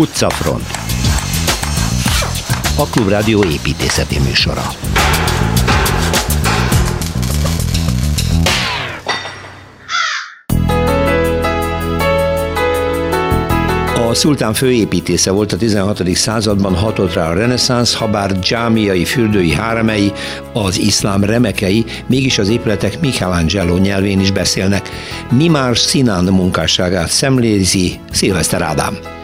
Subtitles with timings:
[0.00, 0.66] Utcafront
[2.76, 4.62] A Klubrádió építészeti műsora
[14.08, 16.14] A szultán főépítésze volt a 16.
[16.14, 20.12] században hatott rá a reneszánsz, ha bár dzsámiai, fürdői háremei,
[20.52, 24.90] az iszlám remekei, mégis az épületek Michelangelo nyelvén is beszélnek.
[25.30, 29.19] Mi már Sinan munkásságát szemlézi Szilveszter Ádám.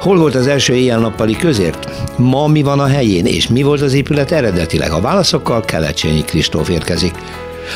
[0.00, 1.88] Hol volt az első éjjel-nappali közért?
[2.18, 4.92] Ma mi van a helyén, és mi volt az épület eredetileg?
[4.92, 7.14] A válaszokkal Kelecsényi Kristóf érkezik.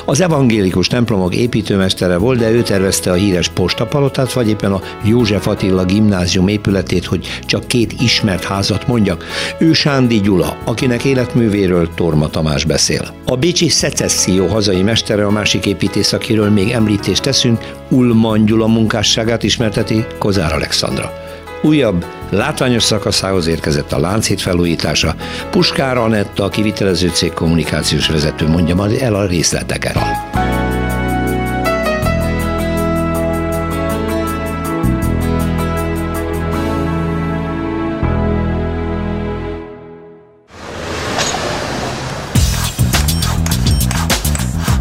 [0.05, 5.47] Az evangélikus templomok építőmestere volt, de ő tervezte a híres postapalotát, vagy éppen a József
[5.47, 9.25] Attila gimnázium épületét, hogy csak két ismert házat mondjak.
[9.59, 13.15] Ő Sándi Gyula, akinek életművéről Torma Tamás beszél.
[13.27, 19.43] A Bécsi Szecesszió hazai mestere a másik építész, akiről még említést teszünk, Ulman Gyula munkásságát
[19.43, 21.27] ismerteti Kozár Alexandra.
[21.62, 25.15] Újabb, látványos szakaszához érkezett a Lánchíd felújítása.
[25.51, 29.99] Puskára Anetta, a kivitelező cég kommunikációs vezető mondja majd el a részleteket.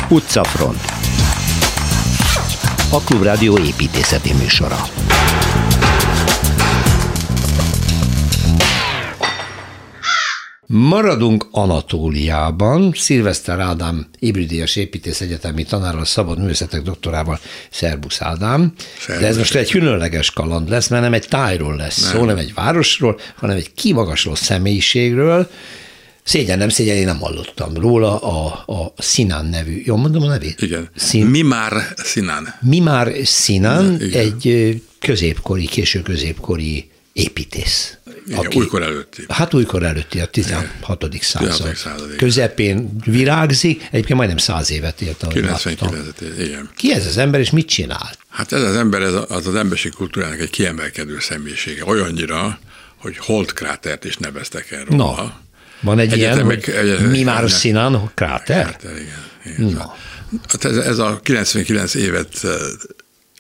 [0.10, 0.82] Utcafront
[2.92, 4.78] A Klubrádió építészeti műsora.
[10.70, 12.92] Maradunk Anatóliában.
[12.96, 17.40] Szilveszter Ádám, Ibridias építész egyetemi tanárral, szabad művészetek doktorával.
[17.70, 18.74] Szerbusz Ádám.
[19.00, 19.22] Szerbusz.
[19.22, 22.12] De ez most egy különleges kaland lesz, mert nem egy tájról lesz nem.
[22.12, 25.50] szó, nem egy városról, hanem egy kimagasló személyiségről.
[26.24, 29.82] Szégyen, nem szégyen, én nem hallottam róla a, a Sinan nevű.
[29.86, 30.62] Jól mondom a nevét?
[30.62, 30.90] Igen.
[30.96, 31.26] Szín...
[31.26, 31.74] Mi már
[32.04, 32.56] Sinan.
[32.62, 37.98] Mi már Sinan, egy középkori, késő középkori építész.
[38.28, 39.26] Igen, aki, újkor előtti.
[39.28, 40.66] Hát újkor előtti, a 16.
[41.02, 41.20] Igen.
[41.22, 41.76] század.
[41.76, 45.28] század Közepén virágzik, egyébként majdnem száz évet élt.
[45.28, 46.06] 99
[46.40, 46.70] igen.
[46.76, 48.12] Ki ez az ember, és mit csinál?
[48.30, 51.86] Hát ez az ember, ez az az emberiség kultúrának egy kiemelkedő személyisége.
[51.86, 52.60] Olyannyira,
[52.98, 55.04] hogy holdkrátert is neveztek el róla.
[55.04, 55.30] No.
[55.82, 58.66] Van egy Egyetemek, ilyen, hogy egyetemek, mi már színen kráter?
[58.66, 59.58] Kráter, igen.
[59.58, 59.74] igen.
[59.74, 59.86] No.
[60.48, 62.46] Hát ez, ez a 99 évet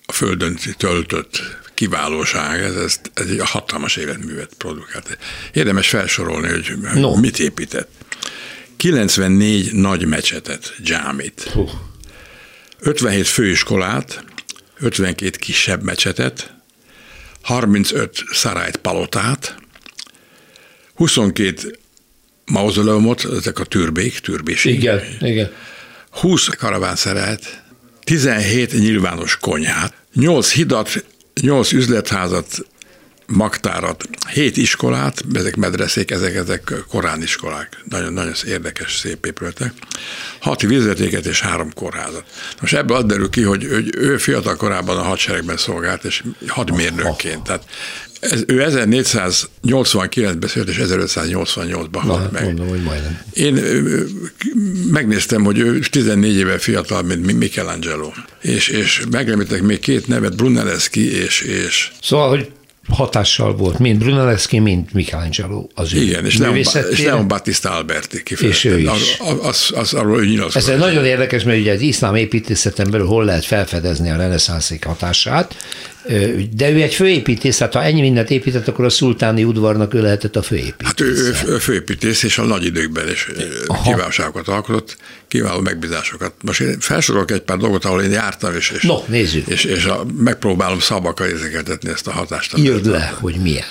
[0.06, 1.42] a Földön töltött
[1.78, 5.18] kiválóság, ez, ez, ez egy hatalmas életművet produkált.
[5.54, 7.16] Érdemes felsorolni, hogy no.
[7.16, 7.90] mit épített.
[8.78, 11.56] 94 nagy mecsetet, dzsámit,
[12.80, 14.24] 57 főiskolát,
[14.80, 16.54] 52 kisebb mecsetet,
[17.42, 19.56] 35 szarájt palotát,
[20.96, 21.80] 22
[22.46, 24.74] mauzoleumot, ezek a türbék, türbéség.
[24.74, 25.52] Igen, igen.
[26.10, 27.62] 20 karavánszerelt,
[28.04, 31.04] 17 nyilvános konyhát, 8 hidat,
[31.42, 32.66] nyolc üzletházat,
[33.28, 34.04] magtárat,
[34.34, 39.74] hét iskolát, ezek medreszék, ezek, ezek korán iskolák, nagyon, nagyon érdekes, szép épületek,
[40.40, 42.24] hat vízvetéket és három kórházat.
[42.62, 47.44] Most ebből az derül ki, hogy, hogy ő fiatal korában a hadseregben szolgált, és hadmérnökként.
[47.44, 47.64] Tehát
[48.20, 52.44] ez, ő 1489-ben született, és 1588-ban halt meg.
[52.44, 53.22] Mondom, hogy majdnem.
[53.34, 53.64] Én
[54.92, 58.12] megnéztem, hogy ő 14 éve fiatal, mint Michelangelo.
[58.42, 61.92] És, és megemlítek még két nevet, Brunelleschi és, és...
[62.02, 62.52] Szóval, hogy
[62.90, 68.24] hatással volt, mind Brunelleschi, mind Michelangelo az ő Igen, és Leon, és Leon Battista Alberti
[68.40, 68.88] És ő is.
[69.20, 73.26] Az, az, az, arról ő Ez nagyon érdekes, mert ugye az iszlám építészeten belül hol
[73.26, 75.56] lehet felfedezni a reneszánszék hatását,
[76.56, 80.36] de ő egy főépítész, tehát ha ennyi mindent épített, akkor a szultáni udvarnak ő lehetett
[80.36, 80.88] a főépítész.
[80.88, 83.30] Hát ő, ő főépítész, és a nagy időkben is
[83.84, 84.98] kiválóságokat alkotott,
[85.28, 86.34] kiváló megbízásokat.
[86.42, 89.48] Most én felsorolok egy pár dolgot, ahol én jártam, és, és, no, nézzük.
[89.48, 92.58] és, és a, megpróbálom szabakkal érzékeltetni ezt a hatást.
[92.58, 93.66] Írd le, hogy milyen.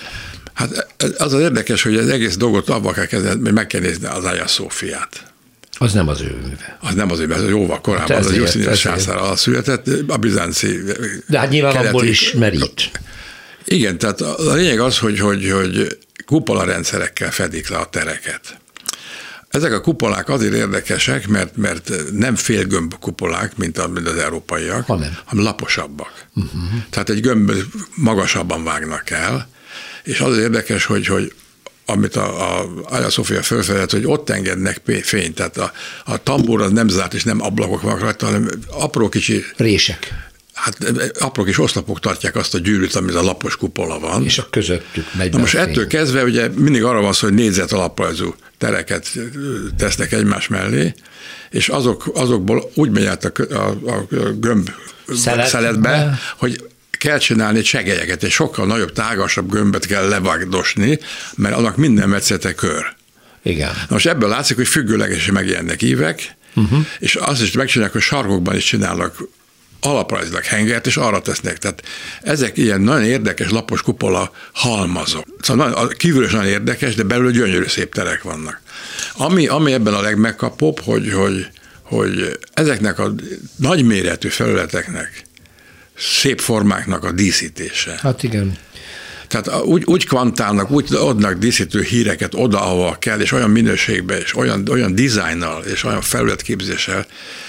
[0.54, 0.86] Hát
[1.18, 4.24] az az érdekes, hogy az egész dolgot abban kell kezdeni, hogy meg kell nézni az
[4.24, 5.34] Ája Szófiát.
[5.78, 6.78] Az nem az ő műve.
[6.80, 9.86] Az nem az ő műve, ez jóval korábban, hát az a Justinius császár alatt született,
[10.06, 10.78] a bizánci...
[11.26, 12.90] De hát nyilván keleti, abból is merít.
[13.64, 18.58] Igen, tehát a lényeg az, hogy, hogy, hogy kupola rendszerekkel fedik le a tereket.
[19.48, 25.44] Ezek a kupolák azért érdekesek, mert, mert nem félgömb kupolák, mint az európaiak, hanem, hanem
[25.44, 26.26] laposabbak.
[26.34, 26.60] Uh-huh.
[26.90, 27.52] Tehát egy gömb
[27.94, 29.48] magasabban vágnak el,
[30.04, 31.34] és az érdekes, hogy, hogy
[31.86, 35.72] amit a, a Aya Sofia felfedett, hogy ott engednek fényt, tehát a,
[36.04, 39.44] a tambor az nem zárt és nem ablakok vannak rajta, hanem apró kicsi...
[39.56, 40.24] Rések.
[40.54, 40.76] Hát
[41.20, 44.24] apró kis oszlopok tartják azt a gyűrűt, amit a lapos kupola van.
[44.24, 45.68] És a közöttük megy Na most fény.
[45.68, 49.12] ettől kezdve ugye mindig arra van szó, hogy négyzet alaprajzú tereket
[49.76, 50.94] tesznek egymás mellé,
[51.50, 54.06] és azok, azokból úgy megy át a, a, a
[54.40, 54.70] gömb
[55.14, 60.98] Szelet, szeletbe, hogy kell csinálni segélyeket, egy sokkal nagyobb, tágasabb gömbet kell levagdosni,
[61.34, 62.94] mert annak minden metszete kör.
[63.42, 63.70] Igen.
[63.74, 66.86] Na most ebből látszik, hogy függőlegesen megjelennek ívek, uh-huh.
[66.98, 69.22] és azt is megcsinálják, hogy sarkokban is csinálnak
[69.80, 71.58] alaprajzilag hengert, és arra tesznek.
[71.58, 71.82] Tehát
[72.22, 75.24] ezek ilyen nagyon érdekes lapos kupola halmazok.
[75.40, 78.60] Szóval nagyon, kívülről nagyon érdekes, de belül gyönyörű szép terek vannak.
[79.12, 81.46] Ami, ami ebben a legmegkapóbb, hogy, hogy,
[81.82, 83.14] hogy ezeknek a
[83.56, 85.25] nagyméretű felületeknek,
[85.98, 87.98] szép formáknak a díszítése.
[88.02, 88.56] Hát igen.
[89.28, 94.36] Tehát úgy, úgy kvantálnak, úgy adnak díszítő híreket oda, ahova kell, és olyan minőségben, és
[94.36, 97.06] olyan, olyan dizájnnal, és olyan felületképzéssel,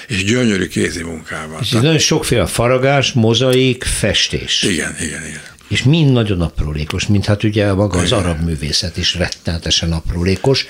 [0.07, 1.59] és gyönyörű kézi munkával.
[1.61, 4.63] És ez nagyon sokféle faragás, mozaik, festés.
[4.63, 5.41] Igen, igen, igen.
[5.67, 10.65] És mind nagyon aprólékos, mint hát ugye maga az arab művészet is rettenetesen aprólékos,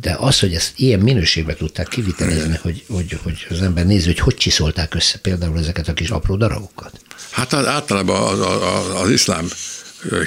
[0.00, 4.18] de az, hogy ezt ilyen minőségben tudták kivitelezni, hogy, hogy, hogy az ember nézi, hogy
[4.18, 7.00] hogy csiszolták össze például ezeket a kis apró darabokat.
[7.30, 9.48] Hát általában az, az, az iszlám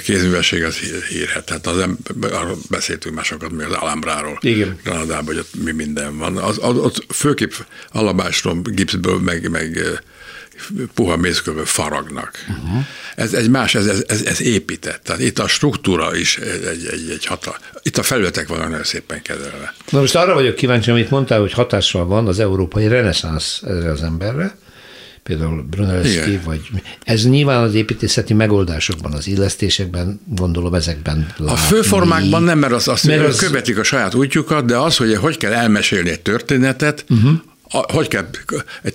[0.04, 0.76] kézművesség az
[1.08, 1.44] hírhet.
[1.44, 2.30] Tehát az ember,
[2.68, 4.38] beszéltünk másokat, még az Alhambráról.
[4.40, 4.78] Igen.
[4.84, 6.36] Granadában, hogy ott mi minden van.
[6.36, 7.52] Az, az, ott főképp
[7.88, 9.78] alabástrom, gipszből, meg, meg
[10.94, 12.44] puha mészkőből faragnak.
[12.48, 12.84] Uh-huh.
[13.16, 15.00] Ez egy más, ez, ez, ez, ez épített.
[15.04, 17.56] Tehát itt a struktúra is egy, egy, egy hatal.
[17.82, 19.74] Itt a felületek vannak nagyon szépen kezelve.
[19.90, 24.02] Na most arra vagyok kíváncsi, amit mondtál, hogy hatással van az európai reneszánsz erre az
[24.02, 24.56] emberre,
[25.22, 26.60] például Brunelleschi, vagy
[27.04, 31.52] ez nyilván az építészeti megoldásokban, az illesztésekben, gondolom ezekben látni.
[31.52, 33.38] A főformákban nem, mert az, azt mert az...
[33.38, 37.32] követik a saját útjukat, de az, hogy hogy kell elmesélni egy történetet, uh-huh.
[37.72, 38.28] Hogy kell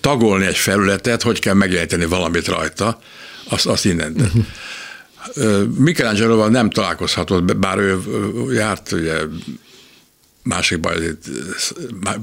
[0.02, 3.00] tagolni egy felületet, hogy kell megjeleníteni valamit rajta,
[3.50, 4.14] azt, azt innen.
[4.18, 4.46] Uh-huh.
[5.78, 8.00] Michelangelo-val nem találkozhatott, bár ő
[8.54, 9.14] járt ugye
[10.48, 11.18] másik Bajazid,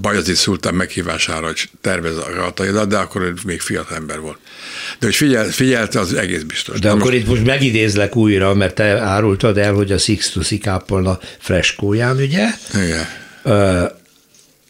[0.00, 4.38] Bajazid szultán meghívására tervez a de akkor ő még fiatal ember volt.
[4.98, 6.78] De hogy figyel, figyelte, az egész biztos.
[6.78, 7.14] De, de akkor most...
[7.14, 12.46] itt most megidézlek újra, mert te árultad el, hogy a Sixtusi kápolna freskóján, ugye?
[12.74, 13.06] Igen.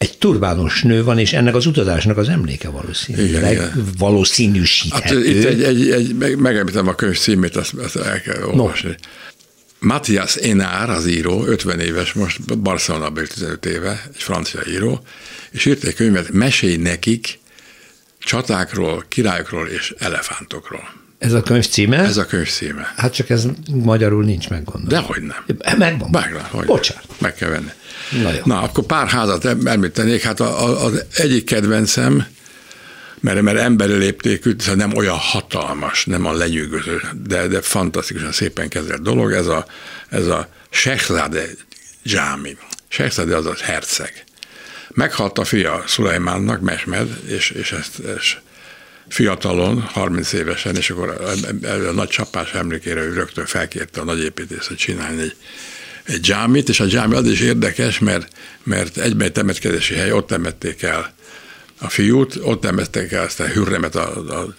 [0.05, 5.17] Egy turbános nő van, és ennek az utazásnak az emléke valószínűleg igen, valószínűsíthető.
[5.17, 8.89] Hát itt egy, egy, egy meg, megemlítem a könyv címét, azt, azt el kell olvasni.
[8.89, 8.95] No.
[9.79, 15.03] Matthias Enár, az író, 50 éves, most Barcelona 15 éve, egy francia író,
[15.51, 17.39] és írt egy könyvet, Mesélj nekik
[18.19, 21.04] csatákról, királyokról és elefántokról.
[21.25, 21.99] Ez a könyv címe?
[21.99, 22.93] Ez a könyv címe.
[22.97, 24.89] Hát csak ez magyarul nincs meg, gondolom.
[24.89, 25.77] Dehogy nem.
[25.79, 26.09] Megvan.
[26.11, 27.05] Megvan, hogy Bocsánat.
[27.19, 27.71] Meg kell venni.
[28.23, 28.41] Na, jó.
[28.45, 30.23] Na, akkor pár házat említenék.
[30.23, 32.27] Hát a, a, az egyik kedvencem,
[33.21, 38.69] mert, mert emberi léptékű, szóval nem olyan hatalmas, nem a lenyűgöző, de, de fantasztikusan szépen
[38.69, 39.67] kezelt dolog, ez a,
[40.09, 41.45] ez a Shehzade
[42.03, 42.57] dzsámi.
[42.89, 44.25] Shehzade az a herceg.
[44.89, 48.43] Meghalt a fia Szulajmánnak, Mehmed, és, és ezt, ezt
[49.09, 54.77] fiatalon, 30 évesen, és akkor a, nagy csapás emlékére ő rögtön felkérte a nagyépítész, hogy
[54.77, 55.37] csinálni egy,
[56.05, 58.29] egy dzsámit, és a dzsámi az is érdekes, mert,
[58.63, 61.15] mert egyben egy temetkezési hely, ott temették el
[61.79, 64.55] a fiút, ott nevezték el aztán Hürremet a, a,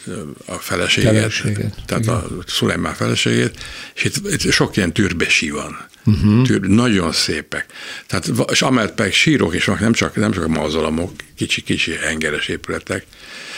[0.46, 2.16] a feleséget, feleséget, tehát igen.
[2.16, 3.64] a Szulejmán feleségét,
[3.96, 5.88] és itt, itt sok ilyen türbesi van.
[6.06, 6.46] Uh-huh.
[6.46, 7.66] Tür, nagyon szépek.
[8.08, 12.48] Tehát, és amellett pedig sírok is vannak, nem csak, nem csak a mauzolomok, kicsi-kicsi hengeres
[12.48, 13.06] épületek,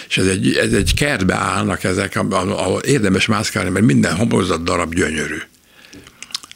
[0.09, 4.93] és ez egy, ez egy kertbe állnak ezek, ahol érdemes mászkálni, mert minden homozat darab
[4.93, 5.37] gyönyörű.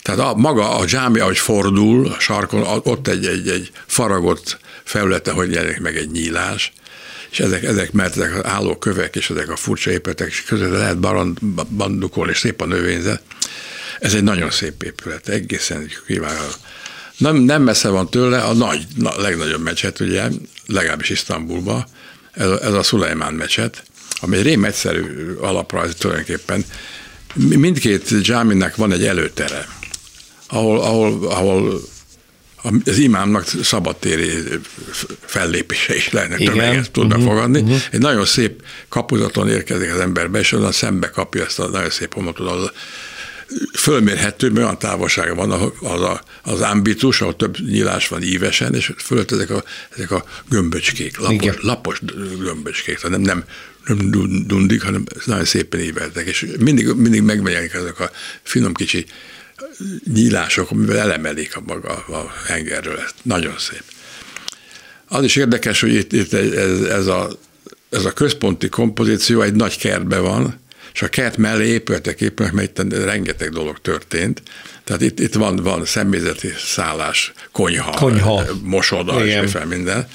[0.02, 5.32] Tehát a, maga a dzsámi, ahogy fordul a sarkon, ott egy, egy, egy faragott felülete,
[5.32, 6.74] hogy jelenik meg egy nyílás,
[7.32, 11.00] és ezek, ezek mert ezek az álló kövek és ezek a furcsa épületek között lehet
[11.00, 11.38] barand,
[11.70, 13.22] bandukolni, és szép a növényzet.
[14.00, 16.50] Ez egy nagyon szép épület, egészen kiváló.
[17.18, 20.28] Nem, nem messze van tőle a nagy, a legnagyobb mecset, ugye,
[20.66, 21.86] legalábbis Isztambulban,
[22.32, 23.84] ez a, ez a Szulajmán mecset,
[24.20, 26.66] ami egy rém egyszerű alaprajz tulajdonképpen.
[27.34, 29.68] Mindkét dzsáminek van egy előtere,
[30.48, 31.82] ahol, ahol, ahol
[32.86, 34.30] az imámnak szabadtéri
[35.26, 37.62] fellépése is lehetne tömeget tudnak uh-huh, fogadni.
[37.62, 37.78] Uh-huh.
[37.92, 42.14] Egy nagyon szép kapuzaton érkezik az emberbe, és onnan szembe kapja ezt a nagyon szép
[42.14, 42.72] homokot, az
[43.74, 49.31] fölmérhető, olyan távolsága van az, a, az ambitus, ahol több nyílás van ívesen, és fölött
[49.31, 49.63] ezek a,
[49.96, 52.01] ezek a gömböcskék, lapos, lapos
[52.39, 53.43] gömböcskék, tehát nem, nem,
[53.86, 54.12] nem
[54.48, 58.12] dundik, hanem nagyon szépen íveltek, és mindig, mindig megmegyek ezek a
[58.43, 59.05] finom kicsi
[60.13, 62.98] nyílások, amivel elemelik a maga a hengerről.
[62.98, 63.84] Ez nagyon szép.
[65.08, 67.29] Az is érdekes, hogy itt, itt ez, ez, a,
[67.89, 70.61] ez a központi kompozíció egy nagy kertben van,
[70.94, 74.42] és a kert mellé épületek épülnek, mert itt rengeteg dolog történt.
[74.84, 78.44] Tehát itt, itt van, van személyzeti szállás, konyha, konyha.
[78.64, 79.44] mosoda, Igen.
[79.44, 80.08] és minden.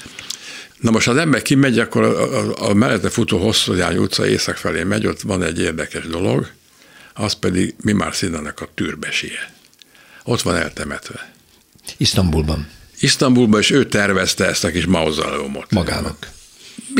[0.79, 4.55] Na most, ha az ember kimegy, akkor a, a, a mellette futó hosszú utca észak
[4.55, 6.49] felé megy, ott van egy érdekes dolog,
[7.13, 9.53] az pedig Mimar Színanak a türbesie.
[10.23, 11.33] Ott van eltemetve.
[11.97, 12.67] Isztambulban.
[12.99, 15.71] Isztambulban, és ő tervezte ezt a kis mauzoleumot.
[15.71, 16.27] Magának.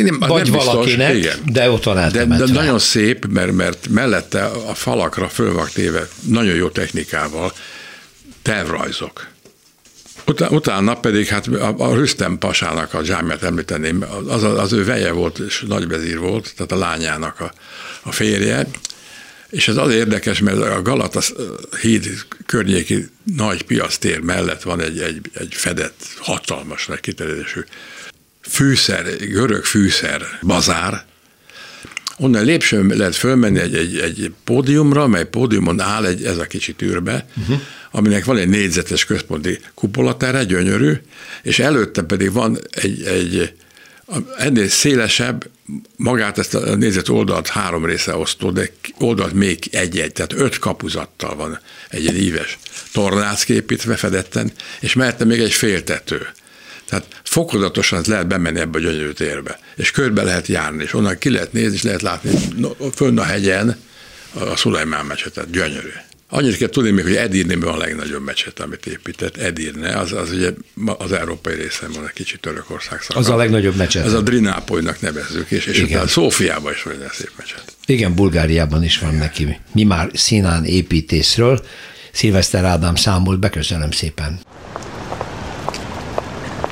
[0.03, 1.37] Minden, Vagy nem biztos, valakinek, igen.
[1.45, 6.07] de ott van De, de nagyon szép, mert, mert mellette a falakra föl van téve
[6.21, 7.53] nagyon jó technikával
[8.41, 9.27] tervrajzok.
[10.25, 15.11] Utána, utána pedig hát a, a Rüstem pasának a zsámját említeném, az, az ő veje
[15.11, 17.51] volt, és nagyvezír volt, tehát a lányának a,
[18.03, 18.67] a férje,
[19.49, 21.21] és ez az érdekes, mert a Galata
[21.81, 22.07] híd
[22.45, 27.59] környéki nagy piasztér mellett van egy, egy, egy fedett, hatalmas nagy kiterjedésű
[28.47, 31.05] fűszer, görög fűszer bazár,
[32.17, 36.73] onnan lépcsőn lehet fölmenni egy, egy, egy pódiumra, mely pódiumon áll egy, ez a kicsi
[36.73, 37.59] tűrbe, uh-huh.
[37.91, 40.93] aminek van egy négyzetes központi kupolatere, gyönyörű,
[41.43, 43.53] és előtte pedig van egy, egy
[44.37, 45.49] ennél szélesebb,
[45.95, 51.35] magát ezt a nézet oldalt három része osztó, de oldalt még egy-egy, tehát öt kapuzattal
[51.35, 52.59] van egy ilyen íves
[52.91, 56.27] tornác képítve fedetten, és mellette még egy féltető.
[56.89, 61.29] Tehát fokozatosan lehet bemenni ebbe a gyönyörű térbe, és körbe lehet járni, és onnan ki
[61.29, 62.31] lehet nézni, és lehet látni
[62.93, 63.77] fönn a hegyen
[64.33, 65.91] a Szulajmán mecsetet, gyönyörű.
[66.29, 69.37] Annyit kell tudni még, hogy Edirnében van a legnagyobb mecset, amit épített.
[69.37, 70.51] Edirne, az, az ugye
[70.97, 73.25] az európai részen van egy kicsit Törökország szakasz.
[73.25, 74.05] Az a legnagyobb mecset.
[74.05, 77.63] Ez a Drinápolynak nevezzük, és, és utána Szófiában is van egy szép mecset.
[77.85, 79.59] Igen, Bulgáriában is van neki.
[79.73, 81.65] Mi már Színán építészről.
[82.11, 84.39] Szilveszter Ádám számolt be, köszönöm szépen.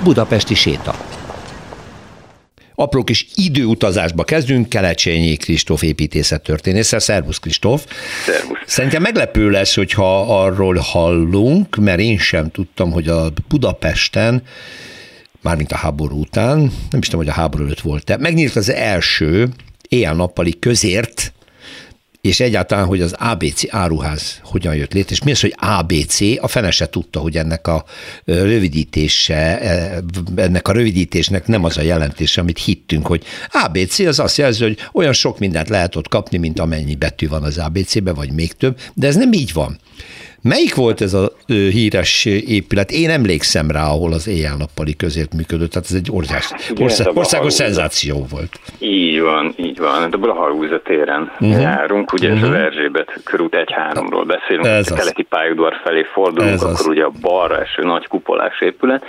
[0.06, 0.96] Budapesti séta.
[2.76, 7.00] Apró kis időutazásba kezdünk, Kelecsényi Kristóf építészettörténésszel.
[7.00, 7.86] Szervusz Kristóf!
[8.26, 8.58] Szervusz!
[8.66, 14.44] Szerintem meglepő lesz, hogyha arról hallunk, mert én sem tudtam, hogy a Budapesten
[15.42, 16.60] mármint a háború után,
[16.90, 19.50] nem is tudom, hogy a háború előtt volt-e, megnyílt az első
[19.90, 21.34] éjjel-nappali közért
[22.26, 26.48] és egyáltalán, hogy az ABC áruház hogyan jött létre, és mi az, hogy ABC, a
[26.48, 27.86] fene se tudta, hogy ennek a
[28.26, 29.60] rövidítése,
[30.36, 34.78] ennek a rövidítésnek nem az a jelentése, amit hittünk, hogy ABC az azt jelzi, hogy
[34.94, 38.80] olyan sok mindent lehet ott kapni, mint amennyi betű van az ABC-be, vagy még több,
[38.94, 39.80] de ez nem így van.
[40.48, 42.92] Melyik volt ez a híres épület?
[42.92, 48.26] Én emlékszem rá, ahol az éjjel-nappali közért működött, tehát ez egy országos, ország, országos szenzáció
[48.30, 48.50] volt.
[48.80, 50.02] Így van, így van.
[50.02, 51.62] Hát a Blahalúza téren uh-huh.
[51.62, 52.44] járunk, ugye uh-huh.
[52.44, 56.88] ez az Erzsébet körút 1-3-ról beszélünk, ez a keleti pályaudvar felé fordulunk, ez akkor az.
[56.88, 59.04] ugye a balra eső nagy kupolás épület.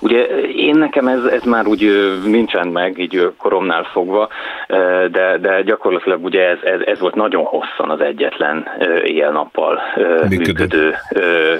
[0.00, 0.24] Ugye
[0.56, 1.90] én nekem ez, ez már úgy
[2.24, 4.28] nincsen meg, így koromnál fogva,
[5.10, 8.66] de, de gyakorlatilag ugye ez, ez, ez volt nagyon hosszan az egyetlen
[9.04, 9.80] éjjel-nappal
[10.28, 10.94] működő működő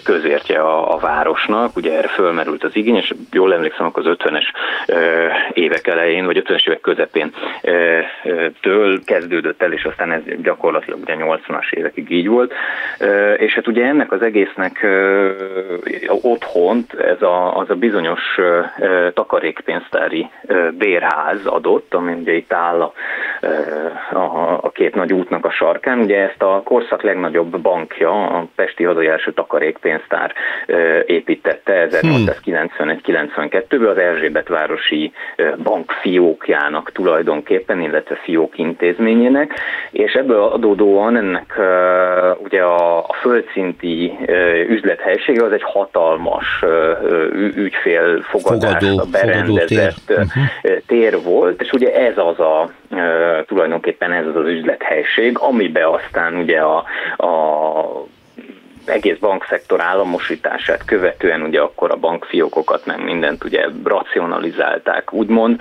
[0.05, 1.77] közértje a, a városnak.
[1.77, 4.45] Ugye erre fölmerült az igény, és jól emlékszem, akkor az 50-es
[5.53, 7.33] évek elején, vagy 50-es évek közepén
[8.61, 12.53] től kezdődött el, és aztán ez gyakorlatilag ugye 80-as évekig így volt.
[13.37, 14.87] És hát ugye ennek az egésznek
[16.23, 18.39] otthont ez a, az a bizonyos
[19.15, 20.31] takarékpénztári
[20.79, 22.93] bérház adott, ami ugye itt áll a,
[24.61, 25.99] a, két nagy útnak a sarkán.
[25.99, 30.33] Ugye ezt a korszak legnagyobb bankja, a Pesti Hazai Első Takarékpénztár
[31.07, 35.13] építette 1891-92-ben az Erzsébet városi
[35.63, 39.53] bank fiókjának tulajdonképpen, illetve fiók intézményének,
[39.91, 41.59] és ebből adódóan ennek
[42.39, 44.13] ugye a, a földszinti
[44.69, 46.65] üzlethelyisége az egy hatalmas
[47.55, 49.93] ügyfélfogadásra berendezett tér.
[50.09, 50.77] Uh-huh.
[50.87, 52.71] tér volt, és ugye ez az a
[53.47, 56.85] tulajdonképpen ez az az üzlethelység, amibe aztán ugye a,
[57.17, 58.07] a
[58.89, 65.61] egész bankszektor államosítását követően ugye akkor a bankfiókokat meg mindent ugye racionalizálták, úgymond,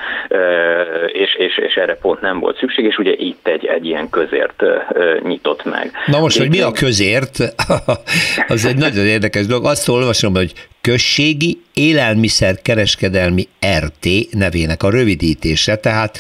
[1.08, 4.64] és, és, és erre pont nem volt szükség, és ugye itt egy, egy ilyen közért
[5.24, 5.92] nyitott meg.
[6.06, 7.38] Na most, hogy mi a közért,
[8.48, 9.66] az egy nagyon érdekes dolog.
[9.66, 10.54] Azt olvasom, hogy
[10.86, 13.44] községi élelmiszer kereskedelmi
[13.86, 16.18] RT nevének a rövidítése, tehát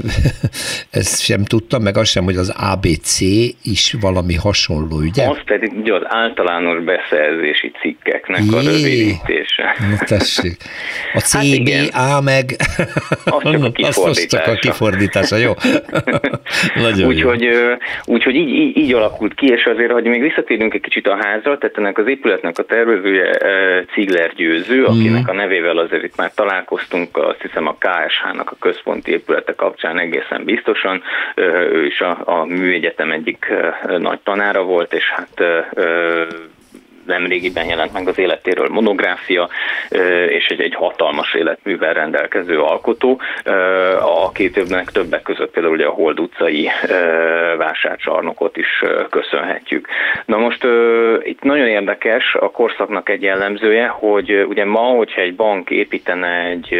[1.00, 3.20] ezt sem tudtam, meg azt sem, hogy az ABC
[3.64, 5.28] is valami hasonló, ugye?
[5.28, 9.76] Az pedig ugye az általános beszerzési cikkeknek Jé, a rövidítése.
[9.90, 10.56] Na tessék.
[11.14, 12.44] A CBA hát meg
[13.24, 14.08] az csak a kifordítása.
[14.08, 15.52] Az csak a kifordítása, jó.
[16.86, 17.48] Nagyon úgyhogy,
[18.04, 21.58] úgyhogy így, így, így, alakult ki, és azért, hogy még visszatérünk egy kicsit a házra,
[21.58, 23.30] tehát ennek az épületnek a tervezője
[23.92, 29.10] Cigler Győző, akinek a nevével azért itt már találkoztunk, azt hiszem a KSH-nak a központi
[29.10, 31.02] épülete kapcsán egészen biztosan.
[31.72, 33.46] Ő is a, a műegyetem egyik
[33.98, 35.42] nagy tanára volt, és hát
[37.06, 39.48] nemrégiben jelent meg az életéről monográfia,
[40.28, 43.20] és egy, egy hatalmas életművel rendelkező alkotó,
[44.00, 46.70] akitőbbnek többek között például ugye a Hold utcai
[47.56, 49.88] vásárcsarnokot is köszönhetjük.
[50.24, 50.66] Na most
[51.22, 56.76] itt nagyon érdekes a korszaknak egy jellemzője, hogy ugye ma, hogyha egy bank építene egy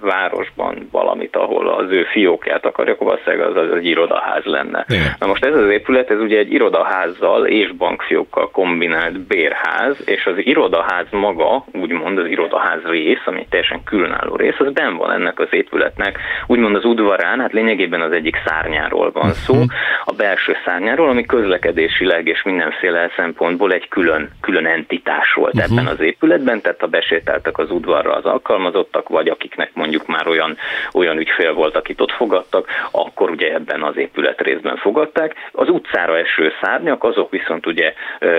[0.00, 1.33] városban valamit,
[1.76, 4.84] az ő fiókját akarja, akkor valószínűleg az, az egy irodaház lenne.
[4.88, 5.14] Igen.
[5.18, 10.34] Na most ez az épület, ez ugye egy irodaházzal és bankfiókkal kombinált bérház, és az
[10.36, 15.38] irodaház maga, úgymond az irodaház rész, ami egy teljesen különálló rész, az ben van ennek
[15.40, 19.64] az épületnek, úgymond az udvarán, hát lényegében az egyik szárnyáról van szó, mhm.
[20.04, 25.70] a belső szárnyáról, ami közlekedésileg és mindenféle szempontból egy külön, külön entitás volt uh-huh.
[25.72, 30.56] ebben az épületben, tehát ha besétáltak az udvarra az alkalmazottak, vagy akiknek mondjuk már olyan,
[30.92, 35.34] olyan ügyfél volt, akit ott fogadtak, akkor ugye ebben az épület részben fogadták.
[35.52, 37.92] Az utcára eső szárnyak, azok viszont ugye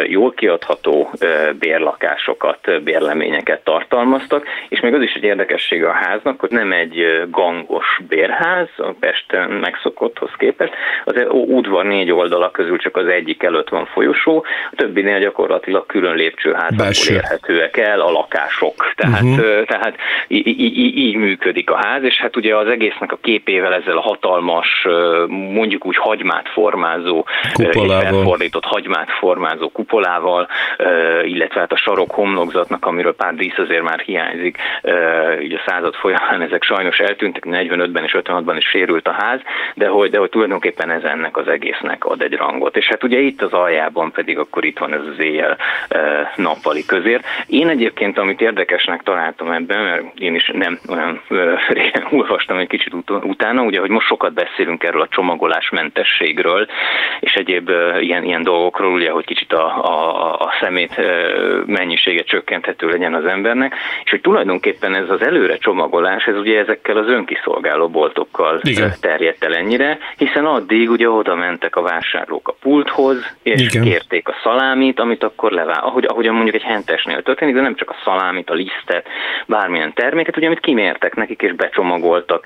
[0.07, 1.11] jól kiadható
[1.59, 7.99] bérlakásokat, bérleményeket tartalmaztak, és még az is egy érdekessége a háznak, hogy nem egy gangos
[8.07, 13.85] bérház, a Pesten megszokotthoz képest, az udvar négy oldala közül csak az egyik előtt van
[13.85, 18.93] folyosó, a többinél gyakorlatilag külön lépcsőházakból érhetőek el a lakások.
[18.95, 19.65] Tehát, uh-huh.
[19.65, 19.95] tehát
[20.27, 24.01] í- í- így működik a ház, és hát ugye az egésznek a képével ezzel a
[24.01, 24.87] hatalmas,
[25.27, 27.25] mondjuk úgy hagymát formázó,
[27.71, 30.47] felfordított hagymát formázó kupolával,
[31.23, 34.57] illetve hát a sarok homlokzatnak, amiről pár dísz azért már hiányzik,
[35.41, 39.39] így a század folyamán ezek sajnos eltűntek, 45-ben és 56-ban is sérült a ház,
[39.73, 42.77] de hogy, de hogy tulajdonképpen ez ennek az egésznek ad egy rangot.
[42.77, 45.57] És hát ugye itt az aljában pedig akkor itt van ez az éjjel
[46.35, 47.21] nappali közér.
[47.47, 51.21] Én egyébként, amit érdekesnek találtam ebben, mert én is nem olyan
[51.67, 56.67] régen olvastam egy kicsit ut- utána, ugye, hogy most sokat beszélünk erről a csomagolásmentességről,
[57.19, 61.01] és egyéb ilyen, ilyen dolgokról, ugye, hogy kicsit a, a, a szemét
[61.65, 66.97] mennyisége csökkenthető legyen az embernek, és hogy tulajdonképpen ez az előre csomagolás, ez ugye ezekkel
[66.97, 68.93] az önkiszolgáló boltokkal Igen.
[69.01, 73.83] terjedt el ennyire, hiszen addig ugye oda mentek a vásárlók a pulthoz, és Igen.
[73.83, 77.89] kérték a szalámit, amit akkor levá, ahogy, ahogyan mondjuk egy hentesnél történik, de nem csak
[77.89, 79.07] a szalámit, a lisztet,
[79.45, 82.45] bármilyen terméket, ugye amit kimértek nekik és becsomagoltak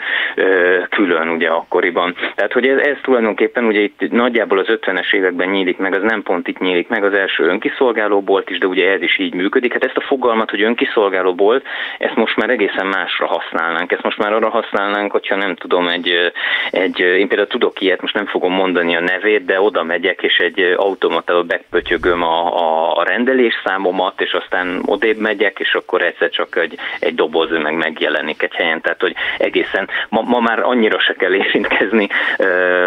[0.89, 2.15] külön ugye akkoriban.
[2.35, 6.23] Tehát, hogy ez, ez tulajdonképpen ugye itt nagyjából az 50-es években nyílik meg, az nem
[6.23, 9.73] pont itt nyílik meg az első önkiszolgáló bolt is, de ugye ez is így működik.
[9.73, 11.65] Hát ezt a fogalmat, hogy önkiszolgáló bolt,
[11.97, 13.91] ezt most már egészen másra használnánk.
[13.91, 16.31] Ezt most már arra használnánk, hogyha nem tudom, egy,
[16.71, 20.37] egy én például tudok ilyet, most nem fogom mondani a nevét, de oda megyek, és
[20.37, 26.55] egy automatával bepötyögöm a, a, a rendelésszámomat, és aztán odébb megyek, és akkor egyszer csak
[26.55, 28.81] egy, egy doboz meg megjelenik egy helyen.
[28.81, 32.07] Tehát, hogy egészen ma, ma már annyira se kell érintkezni,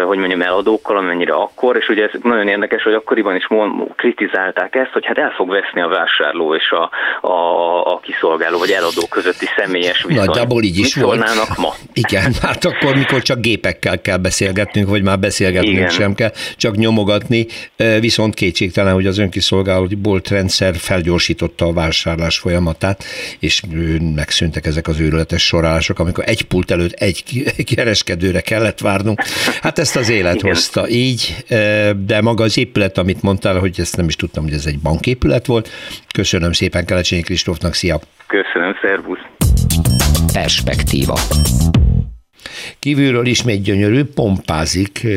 [0.05, 3.47] hogy mondjam, eladókkal, amennyire akkor, és ugye ez nagyon érdekes, hogy akkoriban is
[3.95, 6.89] kritizálták ezt, hogy hát el fog veszni a vásárló és a,
[7.27, 10.25] a, a kiszolgáló vagy eladó közötti személyes viszony.
[10.25, 11.57] Nagyjából így is volt.
[11.57, 11.73] ma?
[12.03, 15.89] Igen, hát akkor, mikor csak gépekkel kell beszélgetnünk, vagy már beszélgetnünk Igen.
[15.89, 17.45] sem kell, csak nyomogatni,
[17.99, 23.03] viszont kétségtelen, hogy az önkiszolgáló boltrendszer felgyorsította a vásárlás folyamatát,
[23.39, 23.61] és
[24.15, 27.42] megszűntek ezek az őrületes sorálások, amikor egy pult előtt egy
[27.75, 29.21] kereskedőre kellett várnunk.
[29.61, 30.47] Hát ezt az élet Igen.
[30.47, 31.35] hozta így,
[32.05, 35.45] de maga az épület, amit mondtál, hogy ezt nem is tudtam, hogy ez egy banképület
[35.45, 35.69] volt.
[36.13, 37.99] Köszönöm szépen Kelecsényi Kristófnak, szia!
[38.27, 39.19] Köszönöm, szervusz!
[40.33, 41.15] Perspektíva.
[42.83, 45.07] Kívülről ismét gyönyörű, pompázik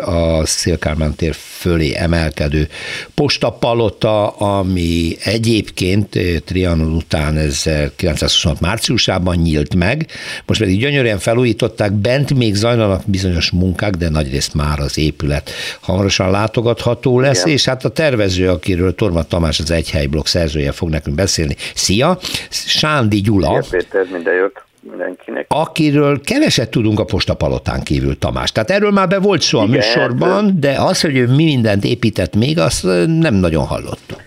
[0.00, 2.68] a Szélkármán tér fölé emelkedő
[3.14, 10.06] postapalota, ami egyébként Trianon után 1926 márciusában nyílt meg,
[10.46, 16.30] most pedig gyönyörűen felújították, bent még zajlanak bizonyos munkák, de nagyrészt már az épület hamarosan
[16.30, 17.52] látogatható lesz, Igen.
[17.52, 21.56] és hát a tervező, akiről Torma Tamás az Egyhelyblokk szerzője fog nekünk beszélni.
[21.74, 22.18] Szia!
[22.50, 23.62] Sándi Gyula.
[23.62, 24.70] Szia Péter, minden jót!
[24.90, 25.46] Mindenkinek.
[25.48, 28.52] Akiről keveset tudunk a postapalotán kívül, Tamás.
[28.52, 31.84] Tehát erről már be volt szó a Igen, műsorban, de az, hogy ő mi mindent
[31.84, 34.22] épített még, azt nem nagyon hallottuk.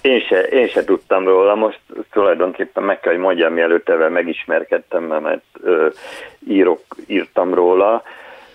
[0.00, 1.80] Én se, én se tudtam róla, most
[2.12, 5.88] tulajdonképpen meg kell, hogy mondjam, mielőtt ebben megismerkedtem, mert ö,
[6.48, 8.02] írok, írtam róla,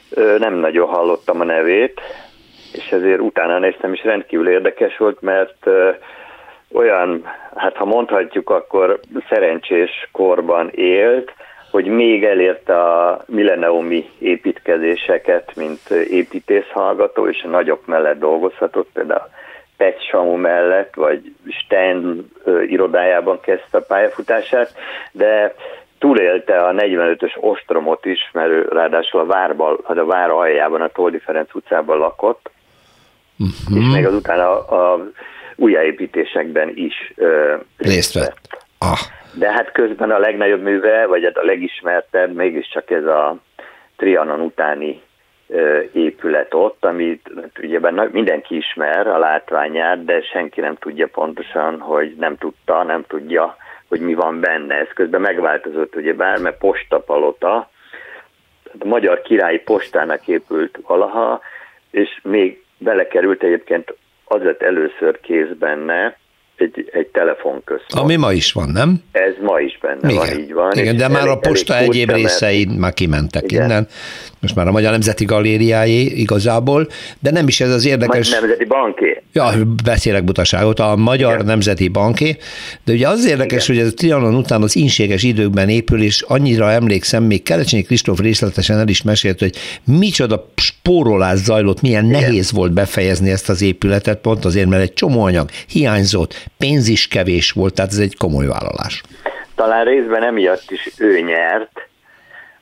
[0.10, 2.02] ö, nem nagyon hallottam a nevét,
[2.72, 5.89] és ezért utána néztem, és rendkívül érdekes volt, mert ö,
[6.73, 7.23] olyan,
[7.55, 11.33] hát ha mondhatjuk, akkor szerencsés korban élt,
[11.71, 19.29] hogy még elérte a milleniumi építkezéseket, mint építészhallgató, és a nagyok mellett dolgozhatott, például
[19.77, 22.31] Pet Samu mellett, vagy Sten
[22.67, 24.73] irodájában kezdte a pályafutását,
[25.12, 25.55] de
[25.99, 30.88] túlélte a 45-ös ostromot is, mert ő ráadásul a várban, hát a vár aljában, a
[30.88, 32.51] Toldi Ferenc utcában lakott,
[33.39, 33.77] uh-huh.
[33.77, 34.99] és még azután a, a
[35.56, 37.13] újjáépítésekben is
[37.78, 38.39] részt vett.
[38.78, 39.00] Ah.
[39.34, 43.38] De hát közben a legnagyobb műve, vagy hát a legismertebb mégiscsak ez a
[43.98, 45.02] Trianon utáni
[45.92, 47.30] épület ott, amit
[47.62, 47.80] ugye
[48.12, 54.00] mindenki ismer a látványát, de senki nem tudja pontosan, hogy nem tudta, nem tudja, hogy
[54.00, 54.76] mi van benne.
[54.76, 57.70] Ez közben megváltozott, ugye bár, mert postapalota,
[58.80, 61.42] a magyar királyi postának épült valaha,
[61.92, 63.96] és még belekerült egyébként
[64.34, 66.17] az lett először kész benne,
[66.56, 68.04] egy, egy telefonközpont.
[68.04, 69.04] Ami ma is van, nem?
[69.12, 70.16] Ez ma is benne igen.
[70.16, 70.78] van, így van.
[70.78, 72.78] Igen, de már a posta egyéb részei mert...
[72.78, 73.63] már kimentek igen.
[73.63, 73.88] innen.
[74.39, 76.88] Most már a Magyar Nemzeti Galériáé igazából,
[77.20, 78.30] de nem is ez az érdekes.
[78.30, 79.22] Magyar Nemzeti Banké.
[79.34, 79.52] Ja,
[79.84, 81.46] beszélek butaságot, a Magyar igen.
[81.46, 82.38] Nemzeti Banké,
[82.86, 83.78] de ugye az érdekes, igen.
[83.78, 88.20] hogy ez a Trianon után az inséges időkben épül, és annyira emlékszem, még Kerecsényi Kristóf
[88.20, 92.22] részletesen el is mesélt, hogy micsoda spórolás zajlott, milyen igen.
[92.22, 97.08] nehéz volt befejezni ezt az épületet, pont azért, mert egy csomó anyag hiányzott, pénz is
[97.08, 99.01] kevés volt, tehát ez egy komoly vállalás.
[99.56, 101.88] Talán részben emiatt is ő nyert,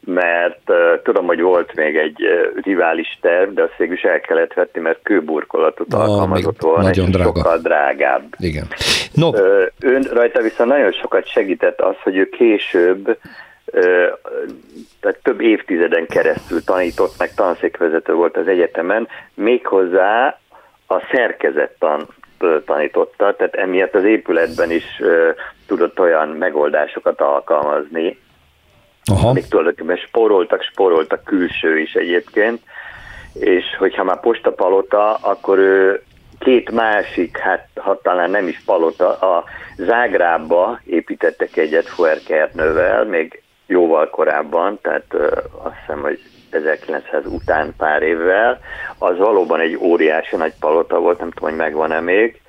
[0.06, 4.20] mert uh, tudom, hogy volt még egy uh, rivális terv, de azt végül is el
[4.20, 7.36] kellett vetni, mert kőburkolatot oh, alkalmazott volna, nagyon és drága.
[7.36, 8.36] sokkal drágább.
[8.38, 8.68] Igen.
[9.14, 9.28] No.
[9.28, 9.38] Uh,
[9.80, 13.18] ön rajta viszont nagyon sokat segített az, hogy ő később
[15.00, 20.40] tehát több évtizeden keresztül tanított, meg tanszékvezető volt az egyetemen, méghozzá
[20.88, 22.08] a szerkezettan
[22.66, 24.84] tanította, tehát emiatt az épületben is
[25.68, 28.20] tudott olyan megoldásokat alkalmazni,
[29.06, 29.30] Aha.
[29.30, 32.62] amik tulajdonképpen spóroltak, spóroltak külső is egyébként,
[33.34, 36.04] és hogyha már postapalota, akkor ő
[36.40, 39.44] két másik, hát ha talán nem is palota, a
[39.78, 45.14] Zágrába építettek egyet Fuerkernővel, még jóval korábban, tehát
[45.64, 46.20] azt hiszem, hogy
[46.54, 48.60] 1900 után pár évvel,
[48.98, 52.42] az valóban egy óriási nagy palota volt, nem tudom, hogy megvan-e még,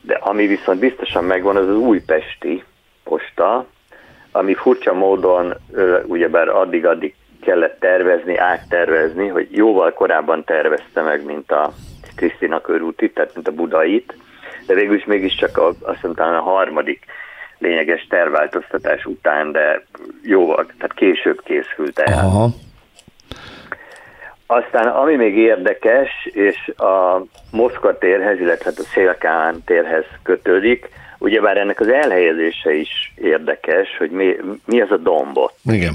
[0.00, 2.64] de ami viszont biztosan megvan, az az újpesti
[3.04, 3.66] posta,
[4.32, 5.54] ami furcsa módon
[6.06, 11.72] ugyebár addig-addig kellett tervezni, áttervezni, hogy jóval korábban tervezte meg, mint a
[12.16, 14.14] Krisztina körúti, tehát mint a Budait,
[14.66, 17.04] de végül is mégiscsak a, azt mondtam, a harmadik
[17.58, 19.84] lényeges terváltoztatás után, de
[20.22, 22.18] jóval, tehát később készült el.
[22.18, 22.48] Aha.
[24.52, 30.88] Aztán ami még érdekes, és a Moszkva térhez, illetve a Szélkán térhez kötődik,
[31.18, 34.36] ugyebár ennek az elhelyezése is érdekes, hogy mi,
[34.66, 35.54] mi az a dombot.
[35.64, 35.94] Igen.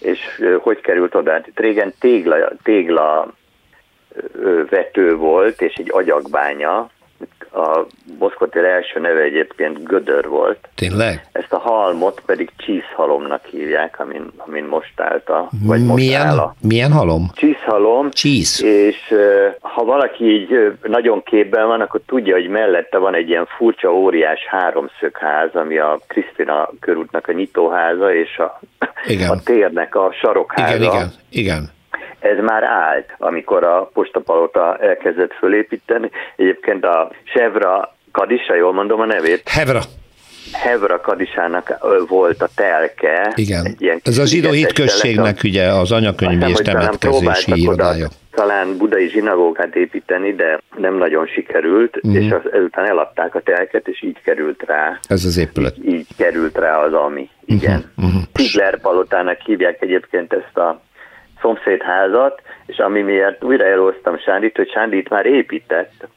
[0.00, 0.18] És
[0.60, 1.30] hogy került oda.
[1.30, 3.32] Hát itt régen tégla, tégla
[4.70, 6.90] vető volt, és egy agyakbánya,
[7.52, 7.86] a
[8.18, 10.68] Boszkotér első neve egyébként Gödör volt.
[10.74, 11.26] Tényleg?
[11.32, 16.38] Ezt a halmot pedig csíszhalomnak hívják, amin, amin most állt a, vagy most milyen, áll
[16.38, 16.54] a.
[16.60, 17.30] Milyen halom?
[17.34, 18.10] Csíszhalom.
[18.10, 18.60] Csísz.
[18.62, 19.14] És
[19.60, 24.46] ha valaki így nagyon képben van, akkor tudja, hogy mellette van egy ilyen furcsa, óriás
[24.46, 28.60] háromszögház, ami a Krisztina körútnak a nyitóháza, és a,
[29.06, 29.30] igen.
[29.30, 30.74] a térnek a sarokháza.
[30.74, 31.78] Igen, igen, igen
[32.20, 36.10] ez már állt, amikor a postapalota elkezdett fölépíteni.
[36.36, 39.48] Egyébként a Sevra Kadisa, jól mondom a nevét?
[39.48, 39.80] Hevra.
[40.52, 41.78] Hevra Kadisának
[42.08, 43.32] volt a telke.
[43.34, 45.46] Igen, egy ilyen ez a zsidó hitközségnek a...
[45.48, 48.08] ugye az anyakönyvi és temetkezési irodája.
[48.30, 52.24] Talán budai zsinagógát építeni, de nem nagyon sikerült, uh-huh.
[52.24, 54.98] és az, ezután eladták a telket, és így került rá.
[55.08, 55.76] Ez az épület.
[55.78, 57.28] Így, így került rá az ami.
[57.44, 57.92] Igen.
[57.96, 58.04] Uh-huh.
[58.04, 58.22] Uh-huh.
[58.32, 60.80] Tigler palotának hívják egyébként ezt a
[61.40, 66.08] szomszédházat, és ami miért újra elhoztam Sándit, hogy Sándit már épített.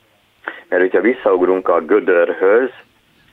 [0.69, 2.69] Mert hogyha visszaugrunk a Gödörhöz,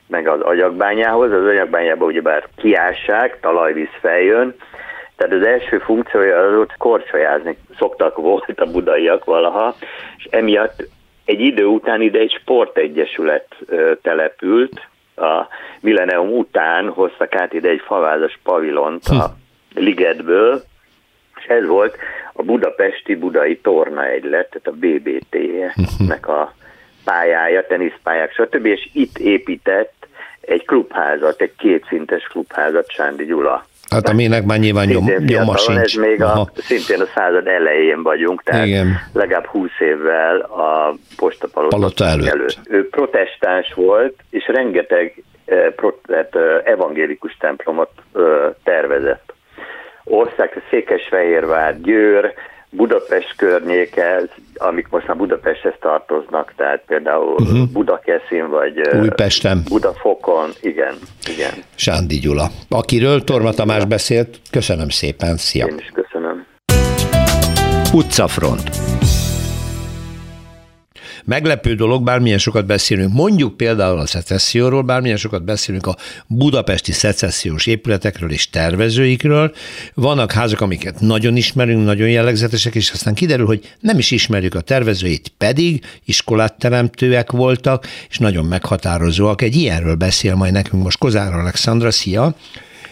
[0.07, 4.55] meg az agyakbányához, az agyakbányában ugyebár kiássák, talajvíz feljön,
[5.15, 9.75] tehát az első funkciója az ott korcsolyázni szoktak volt a budaiak valaha,
[10.17, 10.83] és emiatt
[11.25, 13.55] egy idő után ide egy sportegyesület
[14.01, 15.47] települt, a
[15.79, 19.79] millenium után hoztak át ide egy favázas pavilont a hm.
[19.79, 20.61] ligetből,
[21.41, 21.97] és ez volt
[22.33, 26.53] a budapesti budai torna egylet, tehát a BBT-nek a
[27.03, 28.65] pályája, teniszpályák, stb.
[28.65, 30.07] És itt épített
[30.41, 33.65] egy klubházat, egy kétszintes klubházat Sándi Gyula.
[33.89, 35.79] Hát aminek már nyilván nyom, nyoma sincs.
[35.79, 38.99] Ez még a, szintén a század elején vagyunk, tehát Igen.
[39.13, 42.27] legalább 20 évvel a postapalota előtt.
[42.27, 42.59] előtt.
[42.69, 45.73] Ő protestáns volt, és rengeteg eh,
[46.07, 48.21] eh, evangélikus templomot eh,
[48.63, 49.30] tervezett
[50.11, 52.33] ország, Székesfehérvár, Győr,
[52.69, 54.21] Budapest környéke,
[54.55, 57.67] amik most már Budapesthez tartoznak, tehát például uh-huh.
[57.71, 59.61] Budakeszin, vagy Újpesten.
[59.69, 60.95] Budafokon, igen,
[61.33, 61.53] igen.
[61.75, 65.65] Sándi Gyula, akiről Torma Tamás beszélt, köszönöm szépen, szia!
[65.65, 66.45] Én is köszönöm.
[67.93, 68.69] Utcafront
[71.25, 77.65] meglepő dolog, bármilyen sokat beszélünk, mondjuk például a szecesszióról, bármilyen sokat beszélünk a budapesti szecessziós
[77.65, 79.53] épületekről és tervezőikről,
[79.93, 84.61] vannak házak, amiket nagyon ismerünk, nagyon jellegzetesek, és aztán kiderül, hogy nem is ismerjük a
[84.61, 89.41] tervezőit, pedig iskolát teremtőek voltak, és nagyon meghatározóak.
[89.41, 92.35] Egy ilyenről beszél majd nekünk most Kozár Alexandra, szia!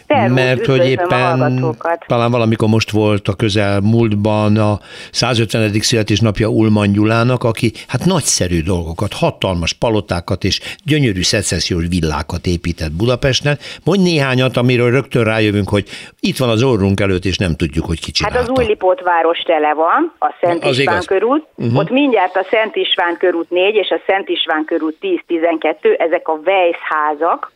[0.09, 1.75] Szervusz, mert hogy éppen
[2.07, 4.79] talán valamikor most volt a közel múltban a
[5.11, 5.71] 150.
[5.71, 13.57] születésnapja Ulman Gyulának, aki hát nagyszerű dolgokat, hatalmas palotákat és gyönyörű szecessziós villákat épített Budapesten.
[13.85, 15.85] Mondj néhányat, amiről rögtön rájövünk, hogy
[16.19, 18.37] itt van az orrunk előtt, és nem tudjuk, hogy ki csinálta.
[18.37, 21.05] Hát az Újlipót város tele van, a Szent az István igaz.
[21.05, 21.77] körút, uh-huh.
[21.77, 26.39] ott mindjárt a Szent István körút 4 és a Szent István körút 10-12, ezek a
[26.45, 27.51] Weiss házak,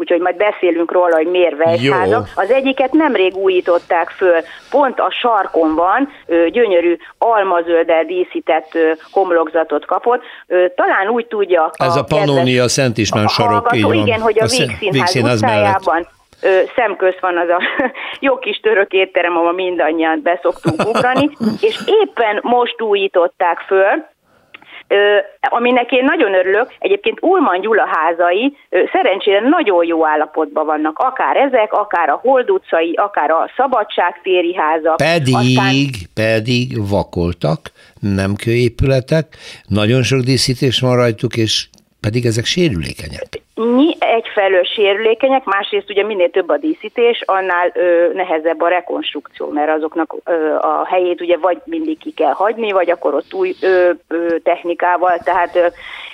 [0.00, 2.28] úgyhogy majd beszélünk róla, hogy miért vejszházak.
[2.34, 6.08] Az egyiket nemrég újították föl, pont a sarkon van,
[6.50, 8.78] gyönyörű almazölddel díszített
[9.10, 10.22] homlokzatot kapott.
[10.74, 13.94] Talán úgy tudja Ez a, a Pannonia Szent István sarok, így van.
[13.94, 16.08] Igen, hogy a, a Vígszínház, Vígszínház utcájában
[16.76, 17.60] szemköz van az a
[18.26, 24.06] jó kis török étterem, ahol mindannyian beszoktunk ugrani, és éppen most újították föl,
[25.40, 28.56] aminek én nagyon örülök, egyébként Ulman Gyula házai
[28.92, 34.96] szerencsére nagyon jó állapotban vannak, akár ezek, akár a Hold utcai, akár a Szabadságtéri házak.
[34.96, 35.74] Pedig, aztán...
[36.14, 37.60] pedig vakoltak,
[38.00, 41.68] nem kőépületek, nagyon sok díszítés van rajtuk, és
[42.00, 43.28] pedig ezek sérülékenyek.
[43.54, 49.70] Mi egyfelől sérülékenyek, másrészt ugye minél több a díszítés, annál ö, nehezebb a rekonstrukció, mert
[49.70, 53.90] azoknak ö, a helyét ugye vagy mindig ki kell hagyni, vagy akkor ott új ö,
[54.08, 55.66] ö, technikával, tehát ö,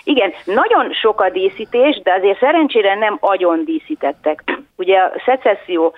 [0.05, 4.43] igen, nagyon sok a díszítés, de azért szerencsére nem agyon díszítettek.
[4.77, 5.95] Ugye a szecesszió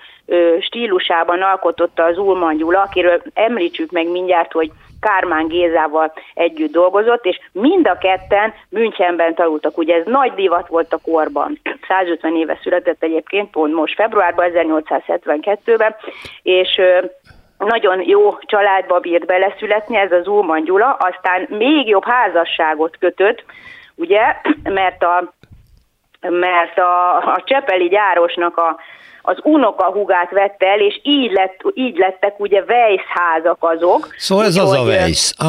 [0.59, 4.71] stílusában alkototta az Ulman Gyula, akiről említsük meg mindjárt, hogy
[5.01, 9.77] Kármán Gézával együtt dolgozott, és mind a ketten Münchenben tanultak.
[9.77, 11.59] Ugye ez nagy divat volt a korban.
[11.87, 15.95] 150 éve született egyébként, pont most februárban, 1872-ben,
[16.41, 16.81] és
[17.57, 23.43] nagyon jó családba bírt beleszületni, ez az Ulman Gyula, aztán még jobb házasságot kötött,
[23.95, 25.33] ugye, mert a
[26.21, 28.79] mert a, a Csepeli gyárosnak a
[29.29, 34.07] az unokahugát vette el, és így, lett, így lettek ugye Weiss házak azok.
[34.17, 35.31] Szóval ez az a Weiss.
[35.37, 35.47] Ah.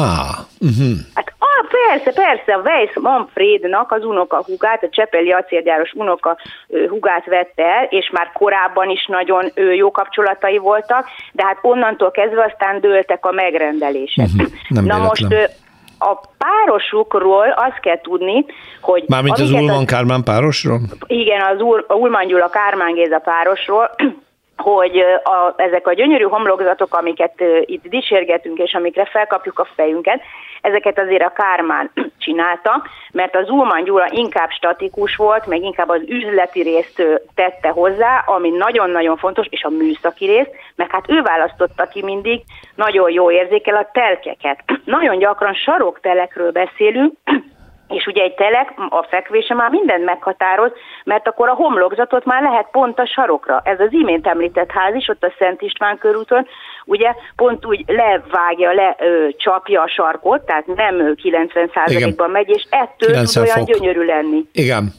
[0.59, 0.97] Uh-huh.
[1.13, 7.83] Hát ah, persze, persze, a Weiss Manfrednak az unokahugát, a Csepeli acélgyáros unokahugát vette el,
[7.89, 13.31] és már korábban is nagyon jó kapcsolatai voltak, de hát onnantól kezdve aztán dőltek a
[13.31, 14.25] megrendelések.
[14.25, 14.51] Uh-huh.
[14.67, 15.27] Nem Na véletlen.
[15.29, 15.59] most
[16.01, 18.45] a párosukról azt kell tudni,
[18.81, 19.03] hogy...
[19.07, 20.79] Mármint az Ulman Kármán párosról?
[21.07, 23.89] Igen, az Ul, Ulman Gyula Kármán Géza párosról,
[24.61, 30.21] hogy a, ezek a gyönyörű homlokzatok, amiket itt dicsérgetünk, és amikre felkapjuk a fejünket,
[30.61, 31.91] ezeket azért a Kármán
[32.25, 37.03] csinálta, mert az Ulman Gyula inkább statikus volt, meg inkább az üzleti részt
[37.35, 42.41] tette hozzá, ami nagyon-nagyon fontos, és a műszaki részt, mert hát ő választotta ki mindig,
[42.75, 44.63] nagyon jó érzékel a telkeket.
[44.85, 47.13] Nagyon gyakran saroktelekről beszélünk,
[47.91, 50.71] és ugye egy telek, a fekvése már mindent meghatároz,
[51.03, 53.61] mert akkor a homlokzatot már lehet pont a sarokra.
[53.63, 56.47] Ez az imént említett ház is, ott a Szent István körúton,
[56.85, 63.57] ugye pont úgy levágja, lecsapja a sarkot, tehát nem 90%-ban megy, és ettől tud olyan
[63.57, 63.67] fok.
[63.67, 64.45] gyönyörű lenni.
[64.51, 64.93] Igen.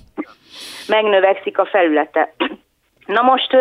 [0.88, 2.32] Megnövekszik a felülete.
[3.06, 3.56] Na most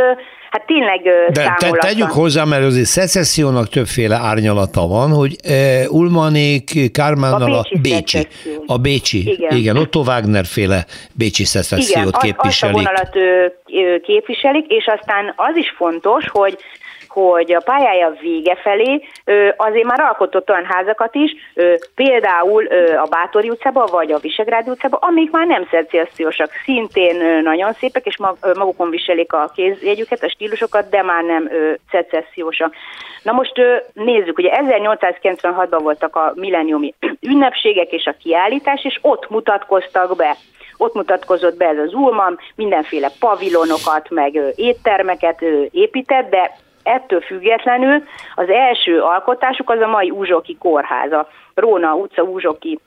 [0.52, 6.92] hát tényleg De te, tegyük hozzá, mert azért szecessziónak többféle árnyalata van, hogy uh, Ulmanék
[6.92, 8.28] Kármánnal a, a Bécsi.
[8.66, 9.58] A Bécsi, igen.
[9.58, 12.82] igen, Otto Wagner féle Bécsi szecessziót igen, képviselik.
[12.82, 16.58] Igen, azt a vonalat képviselik, és aztán az is fontos, hogy
[17.14, 19.04] hogy a pályája vége felé
[19.58, 21.32] azért már alkotott olyan házakat is,
[21.96, 22.68] például
[23.04, 28.18] a Bátori utcában, vagy a Visegrádi utcában, amik már nem szecessziósak, szintén nagyon szépek, és
[28.56, 31.50] magukon viselik a kézjegyüket, a stílusokat, de már nem
[31.92, 32.74] szecessziósak.
[33.24, 33.54] Na most
[33.94, 36.94] nézzük, ugye 1896-ban voltak a milleniumi
[37.32, 40.36] ünnepségek és a kiállítás, és ott mutatkoztak be
[40.82, 48.04] ott mutatkozott be ez az Ulman, mindenféle pavilonokat, meg éttermeket épített, de ettől függetlenül
[48.36, 52.80] az első alkotásuk az a mai Úzsoki kórháza, Róna utca Úzsoki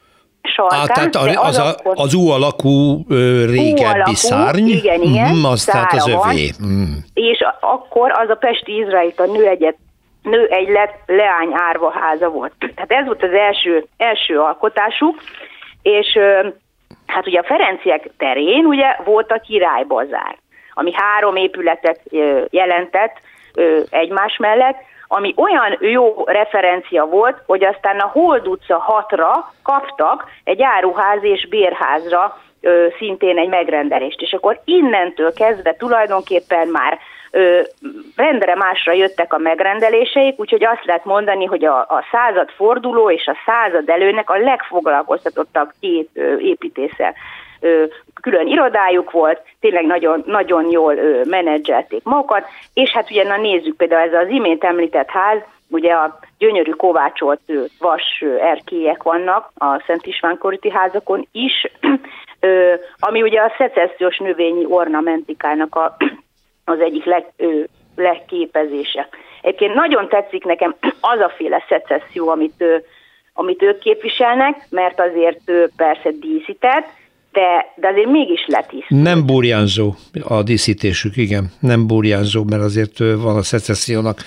[0.42, 0.80] sarkán.
[0.80, 5.44] Á, tehát az, az, a, az U alakú ö, régebbi alakú, szárny, igen, igen, mm,
[5.44, 6.50] az tehát az övé.
[6.64, 6.92] Mm.
[7.14, 9.76] És akkor az a Pesti Izraelita nő egyet
[10.22, 12.52] nő egy le, leány árva háza volt.
[12.58, 15.22] Tehát ez volt az első, első alkotásuk,
[15.82, 16.18] és
[17.06, 20.36] hát ugye a Ferenciek terén ugye volt a királybazár,
[20.74, 22.00] ami három épületet
[22.50, 23.20] jelentett,
[23.90, 24.76] egymás mellett,
[25.08, 31.48] ami olyan jó referencia volt, hogy aztán a Hold utca 6-ra kaptak egy áruház és
[31.48, 34.20] bérházra ö, szintén egy megrendelést.
[34.20, 36.98] És akkor innentől kezdve tulajdonképpen már
[37.30, 37.60] ö,
[38.16, 43.26] rendre másra jöttek a megrendeléseik, úgyhogy azt lehet mondani, hogy a, a század forduló és
[43.26, 47.14] a század előnek a legfoglalkoztatottabb két ö, építéssel
[48.20, 54.08] külön irodájuk volt, tényleg nagyon, nagyon jól menedzselték magukat, és hát ugye na nézzük például
[54.08, 55.38] ez az imént említett ház,
[55.68, 57.40] ugye a gyönyörű kovácsolt
[57.78, 61.66] vas erkélyek vannak a Szent István Koriti házakon is,
[62.98, 65.96] ami ugye a szecessziós növényi ornamentikának a,
[66.64, 67.26] az egyik leg,
[67.96, 69.08] legképezése.
[69.42, 72.64] Egyébként nagyon tetszik nekem az a féle szecesszió, amit,
[73.34, 76.88] amit ők képviselnek, mert azért persze díszített,
[77.34, 79.02] de, de azért mégis letisztult.
[79.02, 79.94] Nem burjánzó
[80.28, 84.20] a díszítésük, igen, nem burjánzó, mert azért van a szecessziónak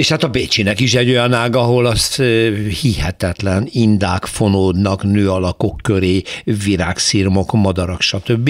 [0.00, 2.16] és hát a Bécsinek is egy olyan ág, ahol az
[2.82, 6.22] hihetetlen indák fonódnak nő alakok köré,
[6.64, 8.48] virágszirmok, madarak, stb.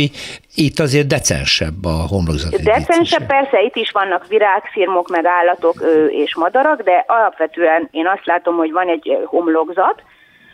[0.54, 5.76] Itt azért decensebb a homlokzati Decensebb, persze, itt is vannak virágszirmok, meg állatok
[6.24, 10.02] és madarak, de alapvetően én azt látom, hogy van egy homlokzat,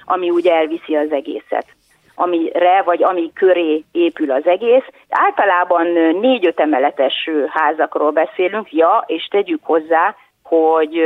[0.05, 1.67] ami úgy elviszi az egészet
[2.15, 4.85] amire, vagy ami köré épül az egész.
[5.09, 5.87] Általában
[6.21, 11.03] négy-öt emeletes házakról beszélünk, ja, és tegyük hozzá, hogy,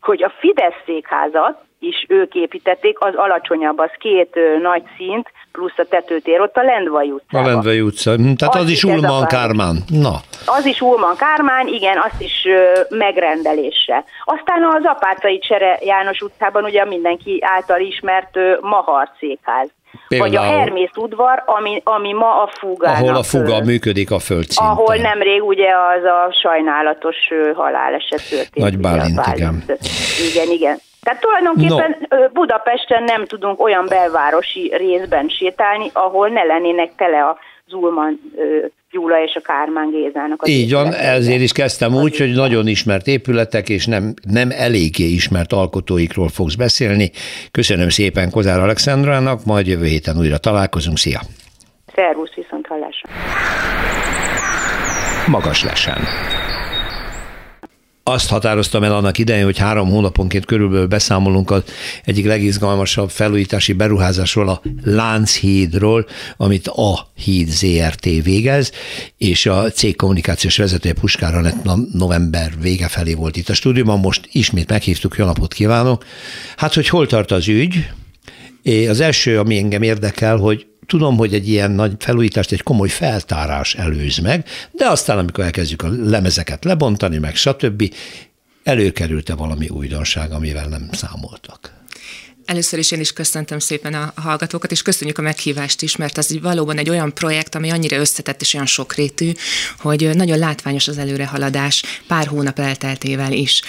[0.00, 5.84] hogy a Fidesz székházat is ők építették, az alacsonyabb, az két nagy szint, plusz a
[5.84, 7.38] tetőtér, ott a Lendvai utca.
[7.38, 9.76] A Lendvai utca, hm, tehát az, az is Ulman Kármán.
[9.88, 10.14] Na.
[10.46, 12.46] Az is Ulman Kármán, igen, azt is
[12.88, 14.04] megrendelése.
[14.24, 19.68] Aztán az Apácai Csere János utcában ugye mindenki által ismert Mahar székház.
[20.08, 23.02] Például, vagy a Hermész udvar, ami, ami ma a fugának.
[23.02, 24.76] Ahol a fuga működik a földszinten.
[24.76, 27.16] Ahol nemrég ugye az a sajnálatos
[27.54, 28.54] haláleset történt.
[28.54, 29.64] Nagy Bálint, Bálint, igen.
[30.32, 30.78] Igen, igen.
[31.02, 32.28] Tehát tulajdonképpen no.
[32.32, 38.20] Budapesten nem tudunk olyan belvárosi részben sétálni, ahol ne lennének tele a Zulman
[38.92, 40.42] Gyula és a Kármán Gézának.
[40.42, 45.04] Az Így van, ezért is kezdtem úgy, hogy nagyon ismert épületek, és nem, nem eléggé
[45.04, 47.10] ismert alkotóikról fogsz beszélni.
[47.50, 50.96] Köszönöm szépen Kozár Alexandrának, majd jövő héten újra találkozunk.
[50.96, 51.20] Szia!
[51.94, 53.08] Szervusz, viszont hallásra!
[55.26, 55.98] Magas lesen
[58.04, 61.62] azt határoztam el annak idején, hogy három hónaponként körülbelül beszámolunk az
[62.04, 68.72] egyik legizgalmasabb felújítási beruházásról, a Lánchídról, amit a Híd ZRT végez,
[69.16, 74.28] és a cég kommunikációs vezetője Puskára lett november vége felé volt itt a stúdióban, most
[74.32, 76.04] ismét meghívtuk, jó napot kívánok.
[76.56, 77.90] Hát, hogy hol tart az ügy?
[78.88, 83.74] Az első, ami engem érdekel, hogy tudom, hogy egy ilyen nagy felújítást egy komoly feltárás
[83.74, 87.94] előz meg, de aztán, amikor elkezdjük a lemezeket lebontani, meg stb.,
[88.62, 91.80] előkerült-e valami újdonság, amivel nem számoltak?
[92.44, 96.38] Először is én is köszöntöm szépen a hallgatókat, és köszönjük a meghívást is, mert az
[96.40, 99.32] valóban egy olyan projekt, ami annyira összetett és olyan sokrétű,
[99.78, 103.62] hogy nagyon látványos az előrehaladás pár hónap elteltével is.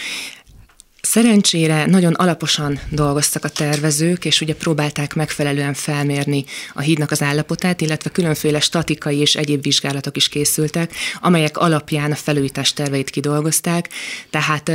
[1.06, 7.82] Szerencsére nagyon alaposan dolgoztak a tervezők, és ugye próbálták megfelelően felmérni a hídnak az állapotát,
[7.82, 13.90] illetve különféle statikai és egyéb vizsgálatok is készültek, amelyek alapján a felújítás terveit kidolgozták,
[14.30, 14.72] tehát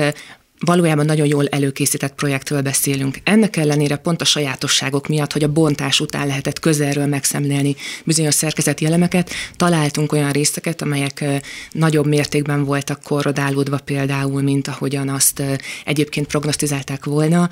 [0.60, 3.18] valójában nagyon jól előkészített projektről beszélünk.
[3.24, 8.86] Ennek ellenére pont a sajátosságok miatt, hogy a bontás után lehetett közelről megszemlélni bizonyos szerkezeti
[8.86, 11.24] elemeket, találtunk olyan részeket, amelyek
[11.72, 15.42] nagyobb mértékben voltak korrodálódva például, mint ahogyan azt
[15.84, 17.48] egyébként prognosztizálták volna,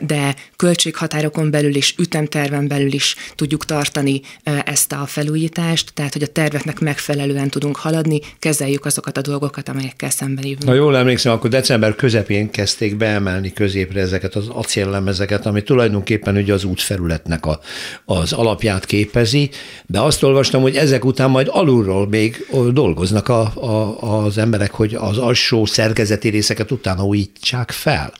[0.00, 4.20] de költséghatárokon belül és ütemterven belül is tudjuk tartani
[4.64, 10.10] ezt a felújítást, tehát hogy a terveknek megfelelően tudunk haladni, kezeljük azokat a dolgokat, amelyekkel
[10.10, 10.64] szembenézünk.
[10.64, 16.36] Na jól emlékszem, akkor december közepén közepén kezdték beemelni középre ezeket az acéllemezeket, ami tulajdonképpen
[16.36, 17.60] ugye az útfelületnek a,
[18.04, 19.50] az alapját képezi,
[19.86, 24.94] de azt olvastam, hogy ezek után majd alulról még dolgoznak a, a, az emberek, hogy
[24.94, 28.12] az alsó szerkezeti részeket utána újítsák fel.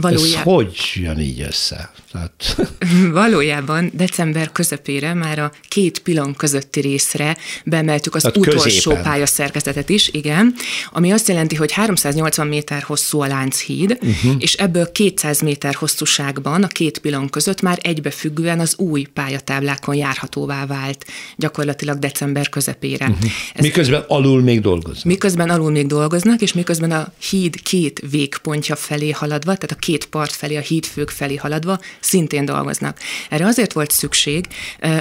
[0.00, 0.36] Valójában.
[0.36, 1.90] Ez hogy jön így össze?
[2.12, 2.56] Tehát...
[3.22, 9.02] Valójában december közepére már a két pilon közötti részre beemeltük az Tehát utolsó középen.
[9.02, 10.54] pályaszerkezetet is, igen,
[10.92, 14.34] ami azt jelenti, hogy 380 méter hosszú a Lánchíd, uh-huh.
[14.38, 20.66] és ebből 200 méter hosszúságban a két pilon között már egybefüggően az új pályatáblákon járhatóvá
[20.66, 21.06] vált
[21.36, 23.06] gyakorlatilag december közepére.
[23.06, 23.30] Uh-huh.
[23.54, 25.04] Ez miközben alul még dolgoznak.
[25.04, 30.06] Miközben alul még dolgoznak, és miközben a híd két végpontja felé haladva, tehát a két
[30.06, 32.98] part felé, a hídfők felé haladva szintén dolgoznak.
[33.30, 34.46] Erre azért volt szükség,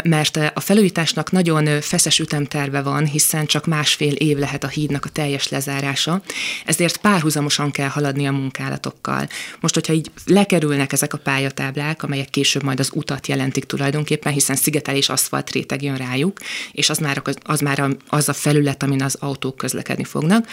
[0.04, 5.10] mert a felújításnak nagyon feszes ütemterve van, hiszen csak másfél év lehet a hídnak a
[5.10, 6.22] teljes lezárása,
[6.66, 9.28] ezért párhuzamosan kell haladni a munkálatokkal.
[9.60, 14.56] Most, hogyha így lekerülnek ezek a pályatáblák, amelyek később majd az utat jelentik tulajdonképpen, hiszen
[14.56, 16.40] szigetelés aszfalt réteg jön rájuk,
[16.72, 20.48] és az már, az már az a felület, amin az autók közlekedni fognak,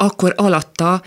[0.00, 1.02] akkor alatta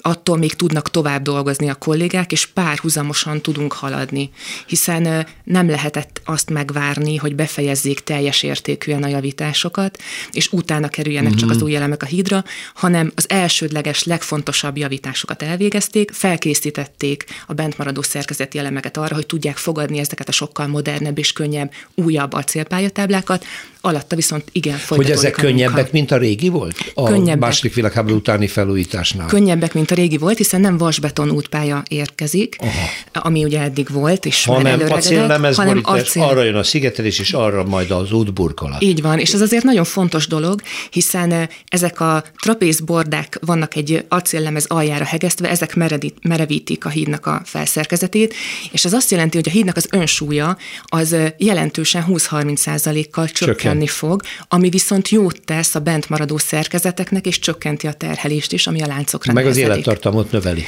[0.00, 4.30] attól még tudnak tovább dolgozni a kollégák, és párhuzamosan tudunk haladni,
[4.66, 9.98] hiszen nem lehetett azt megvárni, hogy befejezzék teljes értékűen a javításokat,
[10.30, 11.40] és utána kerüljenek uh-huh.
[11.40, 11.64] csak az mhm.
[11.64, 12.44] új elemek a hídra,
[12.74, 19.98] hanem az elsődleges, legfontosabb javításokat elvégezték, felkészítették a bentmaradó szerkezeti elemeket arra, hogy tudják fogadni
[19.98, 23.44] ezeket a sokkal modernebb és könnyebb, újabb acélpályatáblákat,
[23.80, 26.92] alatta viszont igen Hogy ezek könnyebbek, mint a régi volt?
[26.94, 27.38] A könnyebbek.
[27.38, 29.26] második világháború utáni felújításnál.
[29.26, 33.26] Könnyebbek, mint a régi volt, hiszen nem vasbeton útpálya érkezik, Aha.
[33.26, 36.22] ami ugye eddig volt, és hanem acéllemez hanem acél...
[36.22, 38.82] arra jön a szigetelés, és arra majd az útburkolat.
[38.82, 44.04] Így van, és ez azért nagyon fontos dolog, hiszen eh, ezek a trapézbordák vannak egy
[44.08, 48.34] acéllemez aljára hegesztve, ezek meredít, merevítik a hídnak a felszerkezetét,
[48.70, 53.86] és ez azt jelenti, hogy a hídnak az önsúlya az eh, jelentősen 20-30 százalékkal csökkenni
[53.86, 58.82] fog, ami viszont jót tesz a bent maradó szerkezeteknek, és csökkenti a terhelést is, ami
[58.82, 60.64] a láncokra Meg az élettartamot növeli.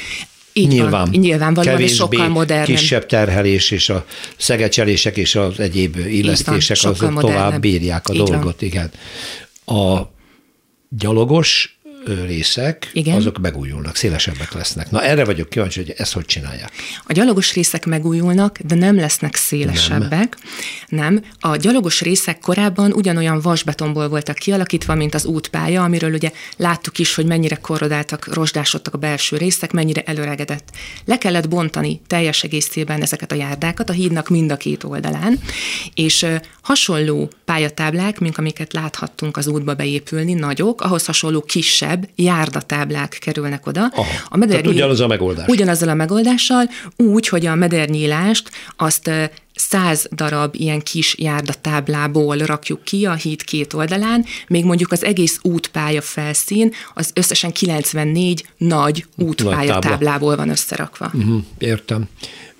[0.53, 0.91] Így Nyilván.
[0.91, 2.65] Van, nyilvánvalóan, Kevésbé sokkal modernebb.
[2.65, 4.05] kisebb terhelés, és a
[4.37, 8.69] szegecselések és az egyéb illesztések azok tovább bírják a Így dolgot, van.
[8.69, 8.91] igen.
[9.65, 10.11] A
[10.89, 13.15] gyalogos részek, Igen.
[13.15, 14.91] azok megújulnak, szélesebbek lesznek.
[14.91, 16.71] Na erre vagyok kíváncsi, hogy ezt hogy csinálják.
[17.03, 20.37] A gyalogos részek megújulnak, de nem lesznek szélesebbek.
[20.87, 21.13] Nem.
[21.13, 21.23] nem.
[21.39, 27.15] A gyalogos részek korábban ugyanolyan vasbetonból voltak kialakítva, mint az útpálya, amiről ugye láttuk is,
[27.15, 30.69] hogy mennyire korrodáltak, rozsdásodtak a belső részek, mennyire előregedett.
[31.05, 35.39] Le kellett bontani teljes egészében ezeket a járdákat a hídnak mind a két oldalán,
[35.93, 36.25] és
[36.61, 43.67] hasonló pályatáblák, mint amiket láthattunk az útba beépülni, nagyok, ahhoz hasonló kisebb kisebb járdatáblák kerülnek
[43.67, 43.85] oda.
[43.93, 44.61] Aha, a medernyíl...
[44.61, 45.47] Tehát ugyanaz a megoldás.
[45.47, 49.11] Ugyanazzal a megoldással, úgy, hogy a medernyílást azt
[49.55, 55.39] száz darab ilyen kis járdatáblából rakjuk ki a híd két oldalán, még mondjuk az egész
[55.41, 61.11] útpálya felszín az összesen 94 nagy útpályatáblából van összerakva.
[61.13, 62.07] Uh-huh, értem.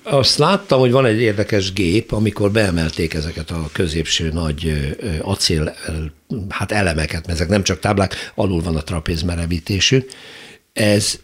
[0.09, 4.89] Azt láttam, hogy van egy érdekes gép, amikor beemelték ezeket a középső nagy
[5.21, 5.75] acél
[6.49, 10.05] hát elemeket, mert ezek nem csak táblák, alul van a trapéz merevítésű.
[10.73, 11.19] Ez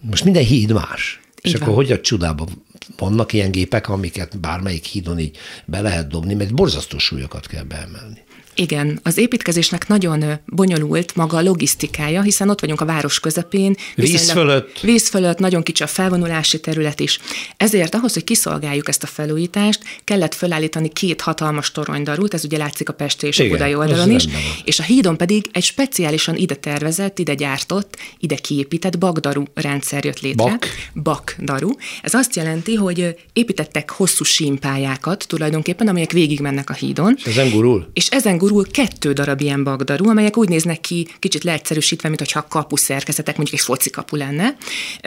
[0.00, 1.20] most minden híd más.
[1.42, 1.62] Így és van.
[1.62, 2.48] akkor hogy a csodában
[2.96, 5.36] vannak ilyen gépek, amiket bármelyik hídon így
[5.66, 8.24] be lehet dobni, mert borzasztó súlyokat kell beemelni.
[8.60, 13.76] Igen, az építkezésnek nagyon bonyolult maga a logisztikája, hiszen ott vagyunk a város közepén.
[13.94, 14.80] Víz fölött.
[14.80, 17.18] Víz fölött, nagyon kicsi a felvonulási terület is.
[17.56, 22.88] Ezért ahhoz, hogy kiszolgáljuk ezt a felújítást, kellett felállítani két hatalmas toronydarút, ez ugye látszik
[22.88, 24.24] a Pesti és Igen, a Budai oldalon is,
[24.64, 30.20] és a hídon pedig egy speciálisan ide tervezett, ide gyártott, ide kiépített bagdaru rendszer jött
[30.20, 30.44] létre.
[30.44, 30.66] Bak?
[30.94, 31.70] Bakdaru.
[32.02, 37.14] Ez azt jelenti, hogy építettek hosszú símpályákat tulajdonképpen, amelyek végigmennek a hídon.
[37.16, 37.90] És ezen gurul?
[37.92, 42.46] És ezen gurul gurul kettő darab ilyen bagdarú, amelyek úgy néznek ki, kicsit leegyszerűsítve, mintha
[42.48, 44.56] kapu szerkezetek, mondjuk egy foci kapu lenne,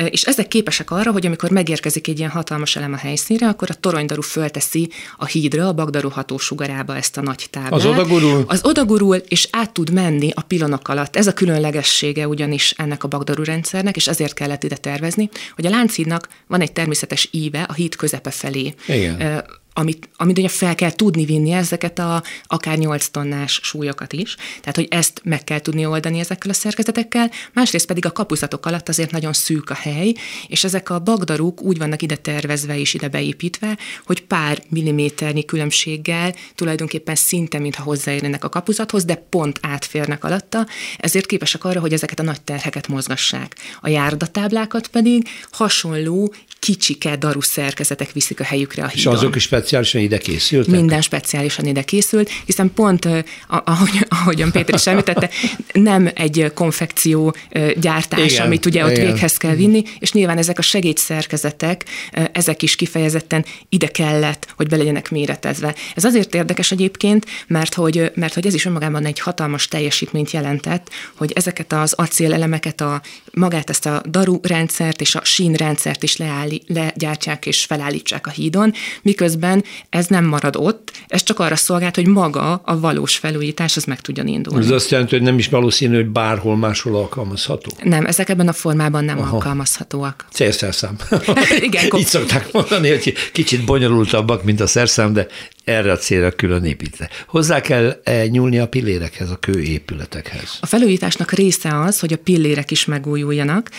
[0.09, 3.73] és ezek képesek arra, hogy amikor megérkezik egy ilyen hatalmas elem a helyszínre, akkor a
[3.73, 7.71] toronydarú fölteszi a hídra, a bagdarú hatósugarába ezt a nagy táblát.
[7.71, 8.43] Az odagurul?
[8.47, 11.15] Az odagurul, és át tud menni a pillanok alatt.
[11.15, 15.69] Ez a különlegessége ugyanis ennek a bagdarú rendszernek, és ezért kellett ide tervezni, hogy a
[15.69, 18.73] Lánchídnak van egy természetes íve a híd közepe felé.
[18.87, 19.43] Igen
[19.73, 24.75] amit, amit ugye fel kell tudni vinni ezeket a akár 8 tonnás súlyokat is, tehát
[24.75, 29.11] hogy ezt meg kell tudni oldani ezekkel a szerkezetekkel, másrészt pedig a kapuzatok alatt azért
[29.11, 30.13] nagyon szűk a hely,
[30.47, 36.35] és ezek a bagdaruk úgy vannak ide tervezve és ide beépítve, hogy pár milliméternyi különbséggel
[36.55, 40.67] tulajdonképpen szinte, mintha hozzáérnének a kapuzathoz, de pont átférnek alatta,
[40.97, 43.55] ezért képesek arra, hogy ezeket a nagy terheket mozgassák.
[43.81, 49.13] A járdatáblákat pedig hasonló kicsike daru szerkezetek viszik a helyükre a hídon.
[49.13, 50.75] És azok is speciálisan ide készültek?
[50.75, 53.07] Minden speciálisan ide készült, hiszen pont,
[53.47, 55.29] ahogy, ahogyan Péter is említette,
[55.73, 57.35] nem egy konfekció
[57.75, 59.05] gyártás, igen, amit ugye ott igen.
[59.05, 61.85] véghez kell vinni, és nyilván ezek a segédszerkezetek,
[62.31, 65.75] ezek is kifejezetten ide kellett, hogy be legyenek méretezve.
[65.95, 70.89] Ez azért érdekes egyébként, mert hogy, mert hogy ez is önmagában egy hatalmas teljesítményt jelentett,
[71.15, 73.01] hogy ezeket az acélelemeket, a,
[73.33, 78.29] magát ezt a daru rendszert és a sín rendszert is leállí, legyártsák és felállítsák a
[78.29, 83.77] hídon, miközben ez nem marad ott, ez csak arra szolgált, hogy maga a valós felújítás
[83.77, 84.65] az meg tudjon indulni.
[84.65, 87.71] Ez azt jelenti, hogy nem is valószínű, hogy bárhol máshol alkalmazható?
[87.83, 89.35] Nem, ezek ebben a formában nem Aha.
[89.35, 90.25] alkalmazhatóak.
[90.31, 90.95] Célszerszám.
[91.61, 95.27] Igen, Így szokták mondani, hogy kicsit bonyolultabbak, mint a szerszám, de
[95.63, 97.09] erre a célra külön építve.
[97.27, 100.57] Hozzá kell -e nyúlni a pillérekhez, a kőépületekhez.
[100.61, 103.69] A felújításnak része az, hogy a pillérek is megújuljanak.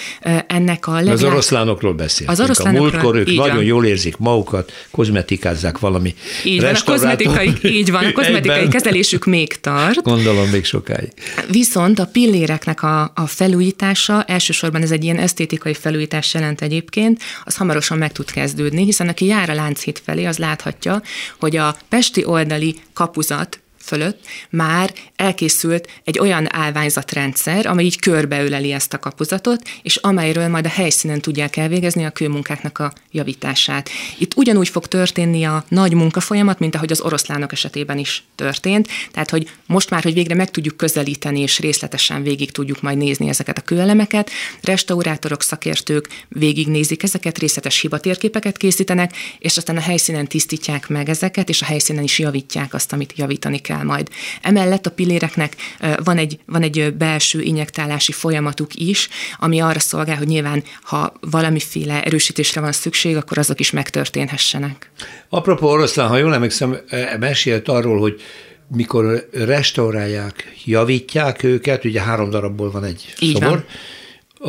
[0.47, 1.15] Ennek a leglát...
[1.15, 2.31] Az oroszlánokról beszélünk.
[2.31, 3.65] Az oroszlánokról, a múltkor ők nagyon van.
[3.65, 6.15] jól érzik magukat, kozmetikázzák valami
[6.45, 8.71] Így van, a kozmetikai, így van, a kozmetikai Egyben.
[8.71, 10.03] kezelésük még tart.
[10.03, 11.13] Gondolom még sokáig.
[11.51, 17.57] Viszont a pilléreknek a, a felújítása, elsősorban ez egy ilyen esztétikai felújítás jelent egyébként, az
[17.57, 21.03] hamarosan meg tud kezdődni, hiszen aki jár a Lánchíd felé, az láthatja,
[21.39, 28.93] hogy a pesti oldali kapuzat fölött már elkészült egy olyan állványzatrendszer, amely így körbeöleli ezt
[28.93, 33.91] a kapuzatot, és amelyről majd a helyszínen tudják elvégezni a kőmunkáknak a javítását.
[34.19, 39.31] Itt ugyanúgy fog történni a nagy munkafolyamat, mint ahogy az oroszlánok esetében is történt, tehát
[39.31, 43.59] hogy most már, hogy végre meg tudjuk közelíteni, és részletesen végig tudjuk majd nézni ezeket
[43.59, 44.31] a kőelemeket,
[44.61, 51.63] restaurátorok, szakértők végignézik ezeket, részletes hibatérképeket készítenek, és aztán a helyszínen tisztítják meg ezeket, és
[51.63, 54.09] a helyszínen is javítják azt, amit javítani kell kell majd.
[54.43, 55.57] Emellett a pilléreknek
[56.05, 59.09] van egy, van egy belső injektálási folyamatuk is,
[59.39, 64.91] ami arra szolgál, hogy nyilván, ha valamiféle erősítésre van szükség, akkor azok is megtörténhessenek.
[65.29, 66.77] Apropó oroszlán, ha jól emlékszem,
[67.19, 68.21] mesélt arról, hogy
[68.69, 73.65] mikor restaurálják, javítják őket, ugye három darabból van egy Így szobor, van.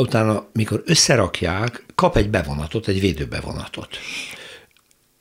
[0.02, 3.98] utána, mikor összerakják, kap egy bevonatot, egy védőbevonatot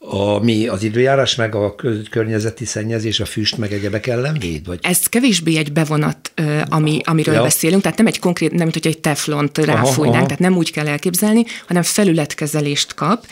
[0.05, 1.75] ami az időjárás, meg a
[2.11, 4.67] környezeti szennyezés, a füst, meg egyebek ellen véd?
[4.67, 4.79] Vagy?
[4.83, 6.33] Ez kevésbé egy bevonat,
[6.69, 7.43] ami, amiről ja.
[7.43, 10.89] beszélünk, tehát nem egy konkrét, nem mint hogy egy teflont ráfújnánk, tehát nem úgy kell
[10.89, 13.27] elképzelni, hanem felületkezelést kap,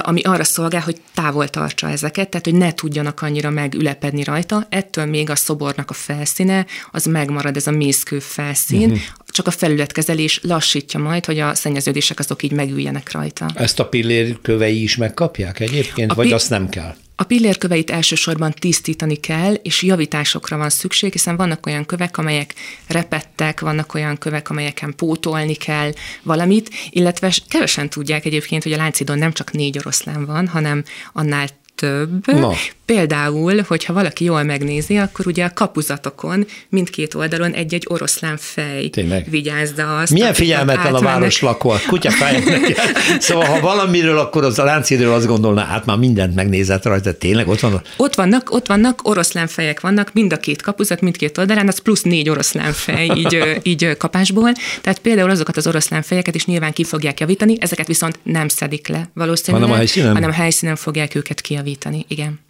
[0.00, 5.04] ami arra szolgál, hogy távol tartsa ezeket, tehát hogy ne tudjanak annyira megülepedni rajta, ettől
[5.04, 9.00] még a szobornak a felszíne, az megmarad ez a mészkő felszín, uh-huh.
[9.36, 13.50] Csak a felületkezelés lassítja majd, hogy a szennyeződések azok így megüljenek rajta.
[13.54, 15.86] Ezt a pillér kövei is megkapják egyébként?
[15.86, 16.94] egyébként, a vagy pi- azt nem kell?
[17.18, 22.54] A pillérköveit elsősorban tisztítani kell, és javításokra van szükség, hiszen vannak olyan kövek, amelyek
[22.86, 29.18] repettek, vannak olyan kövek, amelyeken pótolni kell valamit, illetve kevesen tudják egyébként, hogy a Láncidon
[29.18, 32.26] nem csak négy oroszlán van, hanem annál több.
[32.26, 32.52] Na.
[32.86, 39.26] Például, hogyha valaki jól megnézi, akkor ugye a kapuzatokon mindkét oldalon egy-egy oroszlán fej Tényleg.
[39.30, 40.12] vigyázza azt.
[40.12, 42.10] Milyen figyelmetlen a város lakó, a kutya
[43.18, 47.48] Szóval, ha valamiről, akkor az a láncédről azt gondolná, hát már mindent megnézett rajta, tényleg
[47.48, 47.82] ott van?
[47.96, 52.02] Ott vannak, ott vannak oroszlán fejek vannak, mind a két kapuzat, mindkét oldalán, az plusz
[52.02, 54.52] négy oroszlán fej így, így kapásból.
[54.80, 58.88] Tehát például azokat az oroszlán fejeket is nyilván ki fogják javítani, ezeket viszont nem szedik
[58.88, 62.04] le valószínűleg, hanem a helyszínen, hanem a helyszínen fogják őket kijavítani.
[62.08, 62.44] Igen.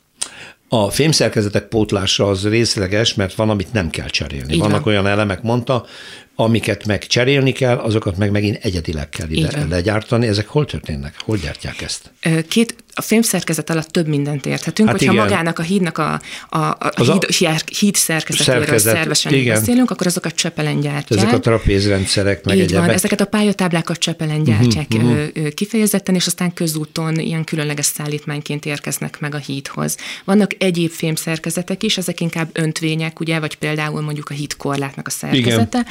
[0.69, 4.53] A fémszerkezetek pótlása az részleges, mert van, amit nem kell cserélni.
[4.53, 4.93] Így Vannak van.
[4.93, 5.87] olyan elemek, mondta,
[6.35, 10.27] amiket meg cserélni kell, azokat meg megint egyedileg kell ide legyártani.
[10.27, 11.15] Ezek hol történnek?
[11.25, 12.13] Hol gyártják ezt?
[12.49, 14.89] Két, a filmszerkezet alatt több mindent érthetünk.
[14.89, 15.25] Hát hogyha igen.
[15.25, 19.59] magának a hídnak a, a, a, a híd, a híd szerkezetéről szerkezet, szervesen igen.
[19.59, 21.21] beszélünk, akkor azokat Csepelen gyártják.
[21.21, 25.49] Ezek a trapézrendszerek, meg Így van, ezeket a pályatáblákat Csepelen mhm, gyártják uh-huh, uh-huh.
[25.49, 29.97] kifejezetten, és aztán közúton ilyen különleges szállítmányként érkeznek meg a hídhoz.
[30.25, 35.79] Vannak egyéb fémszerkezetek is, ezek inkább öntvények, ugye, vagy például mondjuk a hídkorlátnak a szerkezete.
[35.79, 35.87] Igen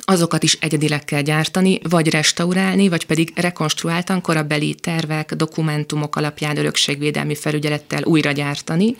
[0.00, 7.34] azokat is egyedileg kell gyártani, vagy restaurálni, vagy pedig rekonstruáltan korabeli tervek, dokumentumok alapján örökségvédelmi
[7.34, 8.96] felügyelettel újra gyártani,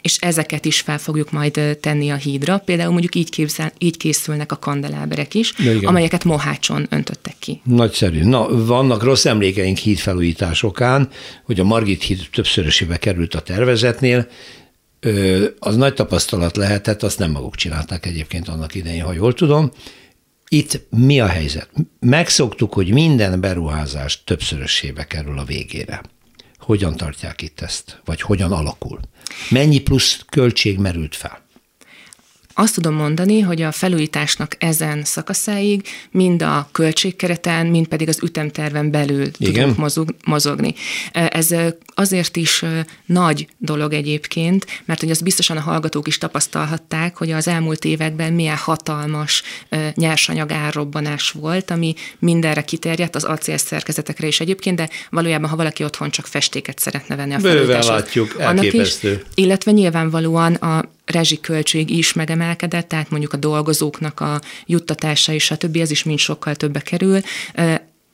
[0.00, 2.58] és ezeket is fel fogjuk majd tenni a hídra.
[2.58, 7.60] Például mondjuk így, képzel, így készülnek a kandeláberek is, amelyeket Mohácson öntöttek ki.
[7.64, 8.22] Nagyszerű.
[8.22, 11.08] Na, vannak rossz emlékeink hídfelújításokán,
[11.44, 14.28] hogy a Margit híd többszörösébe került a tervezetnél,
[15.58, 19.70] az nagy tapasztalat lehetett, azt nem maguk csinálták egyébként annak idején, ha jól tudom.
[20.48, 21.68] Itt mi a helyzet?
[22.00, 26.02] Megszoktuk, hogy minden beruházás többszörösébe kerül a végére.
[26.58, 28.00] Hogyan tartják itt ezt?
[28.04, 29.00] Vagy hogyan alakul?
[29.50, 31.45] Mennyi plusz költség merült fel?
[32.58, 38.90] Azt tudom mondani, hogy a felújításnak ezen szakaszáig mind a költségkereten, mind pedig az ütemterven
[38.90, 39.52] belül Igen.
[39.52, 40.74] tudunk mozog, mozogni.
[41.12, 41.54] Ez
[41.94, 42.64] azért is
[43.06, 48.32] nagy dolog egyébként, mert hogy azt biztosan a hallgatók is tapasztalhatták, hogy az elmúlt években
[48.32, 49.42] milyen hatalmas
[49.94, 55.84] nyersanyag árrobbanás volt, ami mindenre kiterjedt, az acél szerkezetekre is egyébként, de valójában, ha valaki
[55.84, 57.86] otthon csak festéket szeretne venni a felújításhoz.
[57.86, 59.08] látjuk, elképesztő.
[59.08, 65.50] Annak is, illetve nyilvánvalóan a rezsiköltség is megemelkedett, tehát mondjuk a dolgozóknak a juttatása és
[65.50, 67.20] a többi, ez is mind sokkal többe kerül.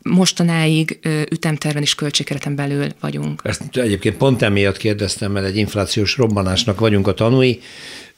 [0.03, 0.99] Mostanáig
[1.31, 3.41] ütemterven is költségkereten belül vagyunk.
[3.45, 7.61] Ezt egyébként pont emiatt kérdeztem, mert egy inflációs robbanásnak vagyunk a tanúi,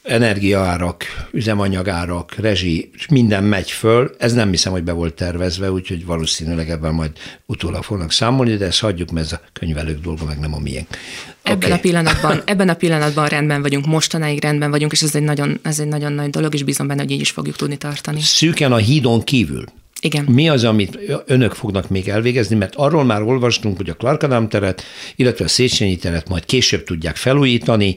[0.04, 4.14] energiaárak, üzemanyagárak, rezsi, minden megy föl.
[4.18, 7.10] Ez nem hiszem, hogy be volt tervezve, úgyhogy valószínűleg ebben majd
[7.46, 10.86] utólag fognak számolni, de ezt hagyjuk, mert ez a könyvelők dolga, meg nem a miénk.
[11.42, 11.70] Ebben, okay.
[11.70, 15.78] a pillanatban, ebben a pillanatban rendben vagyunk, mostanáig rendben vagyunk, és ez egy nagyon, ez
[15.78, 18.20] egy nagyon nagy dolog, és bízom benne, hogy így is fogjuk tudni tartani.
[18.20, 19.64] Szűken a hídon kívül.
[20.00, 20.24] Igen.
[20.24, 24.48] Mi az, amit önök fognak még elvégezni, mert arról már olvastunk, hogy a Clark Adam
[24.48, 24.82] teret,
[25.16, 27.96] illetve a Széchenyi teret majd később tudják felújítani,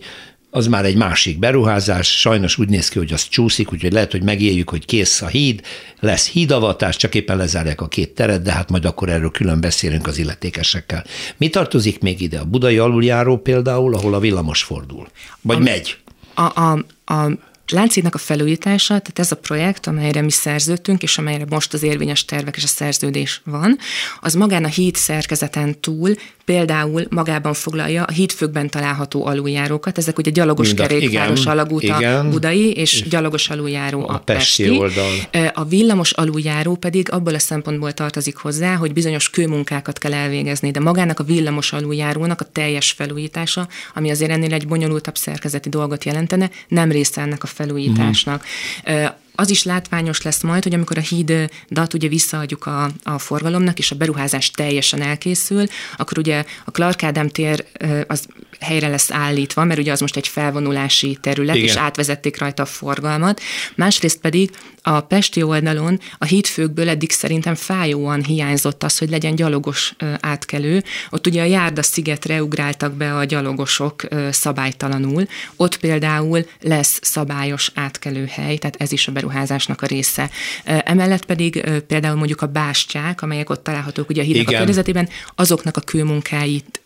[0.50, 4.24] az már egy másik beruházás, sajnos úgy néz ki, hogy az csúszik, úgyhogy lehet, hogy
[4.24, 5.62] megéljük, hogy kész a híd,
[6.00, 10.08] lesz hídavatás, csak éppen lezárják a két teret, de hát majd akkor erről külön beszélünk
[10.08, 11.06] az illetékesekkel.
[11.38, 12.40] Mi tartozik még ide?
[12.40, 15.08] A budai aluljáró például, ahol a villamos fordul?
[15.42, 15.98] Vagy a, megy?
[16.34, 17.30] A, a, a
[17.72, 22.26] Lánchídnak a felújítása, tehát ez a projekt, amelyre mi szerződtünk, és amelyre most az érvényes
[22.26, 23.78] tervek és a szerződés van,
[24.20, 26.16] az magán a híd szerkezeten túl
[26.48, 33.02] például magában foglalja a hídfőkben található aluljárókat, ezek ugye gyalogos kerékpáros alagút a budai, és,
[33.02, 34.64] és gyalogos aluljáró a, a pesti.
[34.64, 35.52] pesti oldal.
[35.54, 40.80] A villamos aluljáró pedig abból a szempontból tartozik hozzá, hogy bizonyos kőmunkákat kell elvégezni, de
[40.80, 46.50] magának a villamos aluljárónak a teljes felújítása, ami azért ennél egy bonyolultabb szerkezeti dolgot jelentene,
[46.68, 48.44] nem része ennek a felújításnak.
[48.92, 49.06] Mm
[49.40, 53.92] az is látványos lesz majd, hogy amikor a hídat ugye visszaadjuk a, a forgalomnak, és
[53.92, 55.66] a beruházás teljesen elkészül,
[55.98, 57.66] akkor ugye a Clark Ádám tér
[58.08, 58.28] az
[58.60, 61.68] helyre lesz állítva, mert ugye az most egy felvonulási terület, Igen.
[61.68, 63.42] és átvezették rajta a forgalmat.
[63.76, 64.50] Másrészt pedig
[64.88, 70.84] a Pesti oldalon a hídfőkből eddig szerintem fájóan hiányzott az, hogy legyen gyalogos átkelő.
[71.10, 75.28] Ott ugye a Járda szigetre ugráltak be a gyalogosok szabálytalanul.
[75.56, 80.30] Ott például lesz szabályos átkelőhely, tehát ez is a beruházásnak a része.
[80.64, 84.54] Emellett pedig például mondjuk a bástyák, amelyek ott találhatók ugye a hídnak Igen.
[84.54, 86.82] a környezetében, azoknak a kőmunkáit,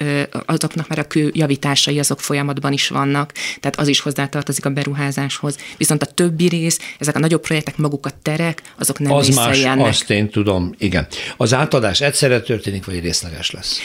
[0.45, 5.57] azoknak már a kő javításai azok folyamatban is vannak, tehát az is hozzátartozik a beruházáshoz.
[5.77, 9.63] Viszont a többi rész, ezek a nagyobb projektek maguk a terek, azok nem az más,
[9.77, 11.07] azt én tudom, igen.
[11.37, 13.79] Az átadás egyszerre történik, vagy részleges lesz?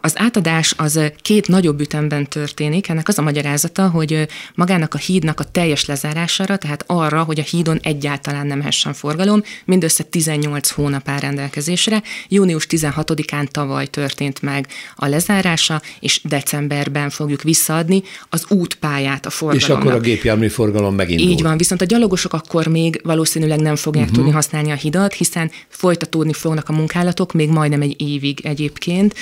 [0.00, 2.88] Az átadás az két nagyobb ütemben történik.
[2.88, 7.42] Ennek az a magyarázata, hogy magának a hídnak a teljes lezárására, tehát arra, hogy a
[7.42, 12.02] hídon egyáltalán nem hessen forgalom, mindössze 18 hónap áll rendelkezésre.
[12.28, 14.66] Június 16-án tavaly történt meg
[14.96, 19.70] a lezárása, és decemberben fogjuk visszaadni az útpályát a forgalomnak.
[19.70, 21.28] És akkor a gépjármű forgalom megindul.
[21.28, 24.18] Így van, viszont a gyalogosok akkor még valószínűleg valószínűleg nem fogják uh-huh.
[24.18, 29.14] tudni használni a hidat, hiszen folytatódni fognak a munkálatok, még majdnem egy évig egyébként.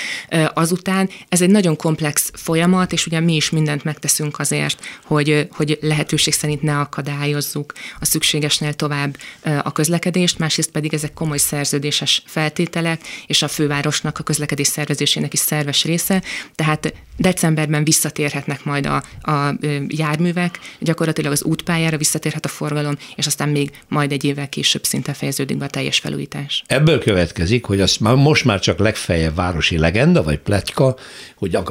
[0.54, 5.78] Azután ez egy nagyon komplex folyamat, és ugye mi is mindent megteszünk azért, hogy, hogy
[5.80, 9.16] lehetőség szerint ne akadályozzuk a szükségesnél tovább
[9.62, 15.38] a közlekedést, másrészt pedig ezek komoly szerződéses feltételek, és a fővárosnak a közlekedés szervezésének is
[15.38, 16.22] szerves része,
[16.54, 19.02] tehát decemberben visszatérhetnek majd a,
[19.32, 19.54] a
[19.88, 25.12] járművek, gyakorlatilag az útpályára visszatérhet a forgalom, és aztán még majd egy évvel később szinte
[25.12, 26.62] fejeződik be a teljes felújítás.
[26.66, 30.96] Ebből következik, hogy az most már csak legfeljebb városi legenda, vagy pletyka,
[31.36, 31.62] hogy a,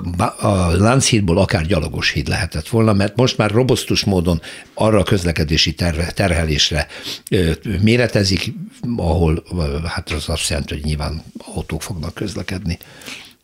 [0.47, 4.41] a Lánchídból akár gyalogos híd lehetett volna, mert most már robosztus módon
[4.73, 6.87] arra a közlekedési terve, terhelésre
[7.29, 7.51] ö,
[7.81, 8.53] méretezik,
[8.97, 9.43] ahol
[9.85, 12.77] hát az azt jelenti, hogy nyilván autók fognak közlekedni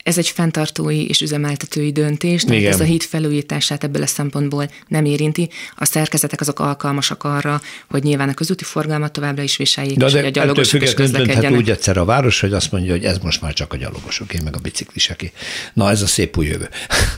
[0.06, 2.74] ez egy fenntartói és üzemeltetői döntés, tehát Igen.
[2.74, 5.49] ez a híd felújítását ebből a szempontból nem érinti.
[5.76, 10.14] A szerkezetek azok alkalmasak arra, hogy nyilván a közúti forgalmat továbbra is viseljék, de és
[10.14, 11.60] hogy a gyalogosok is közlekedjenek.
[11.60, 14.56] úgy egyszer a város, hogy azt mondja, hogy ez most már csak a gyalogosoké, meg
[14.56, 15.32] a bicikliseké.
[15.74, 16.70] Na, ez a szép új jövő.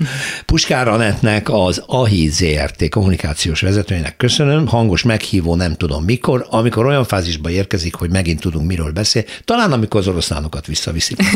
[0.45, 7.05] Puskár Anettnek, az AHI ZRT kommunikációs vezetőjének köszönöm, hangos meghívó nem tudom mikor, amikor olyan
[7.05, 11.17] fázisba érkezik, hogy megint tudunk miről beszélni, talán amikor az oroszlánokat visszaviszik.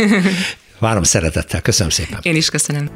[0.82, 1.62] Várom szeretettel.
[1.62, 2.20] Köszönöm szépen.
[2.22, 2.90] Én is köszönöm.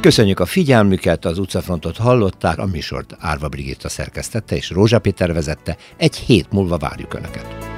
[0.00, 5.76] Köszönjük a figyelmüket, az utcafrontot hallották, a műsort Árva Brigitta szerkesztette és Rózsa Péter vezette.
[5.96, 7.73] Egy hét múlva várjuk Önöket.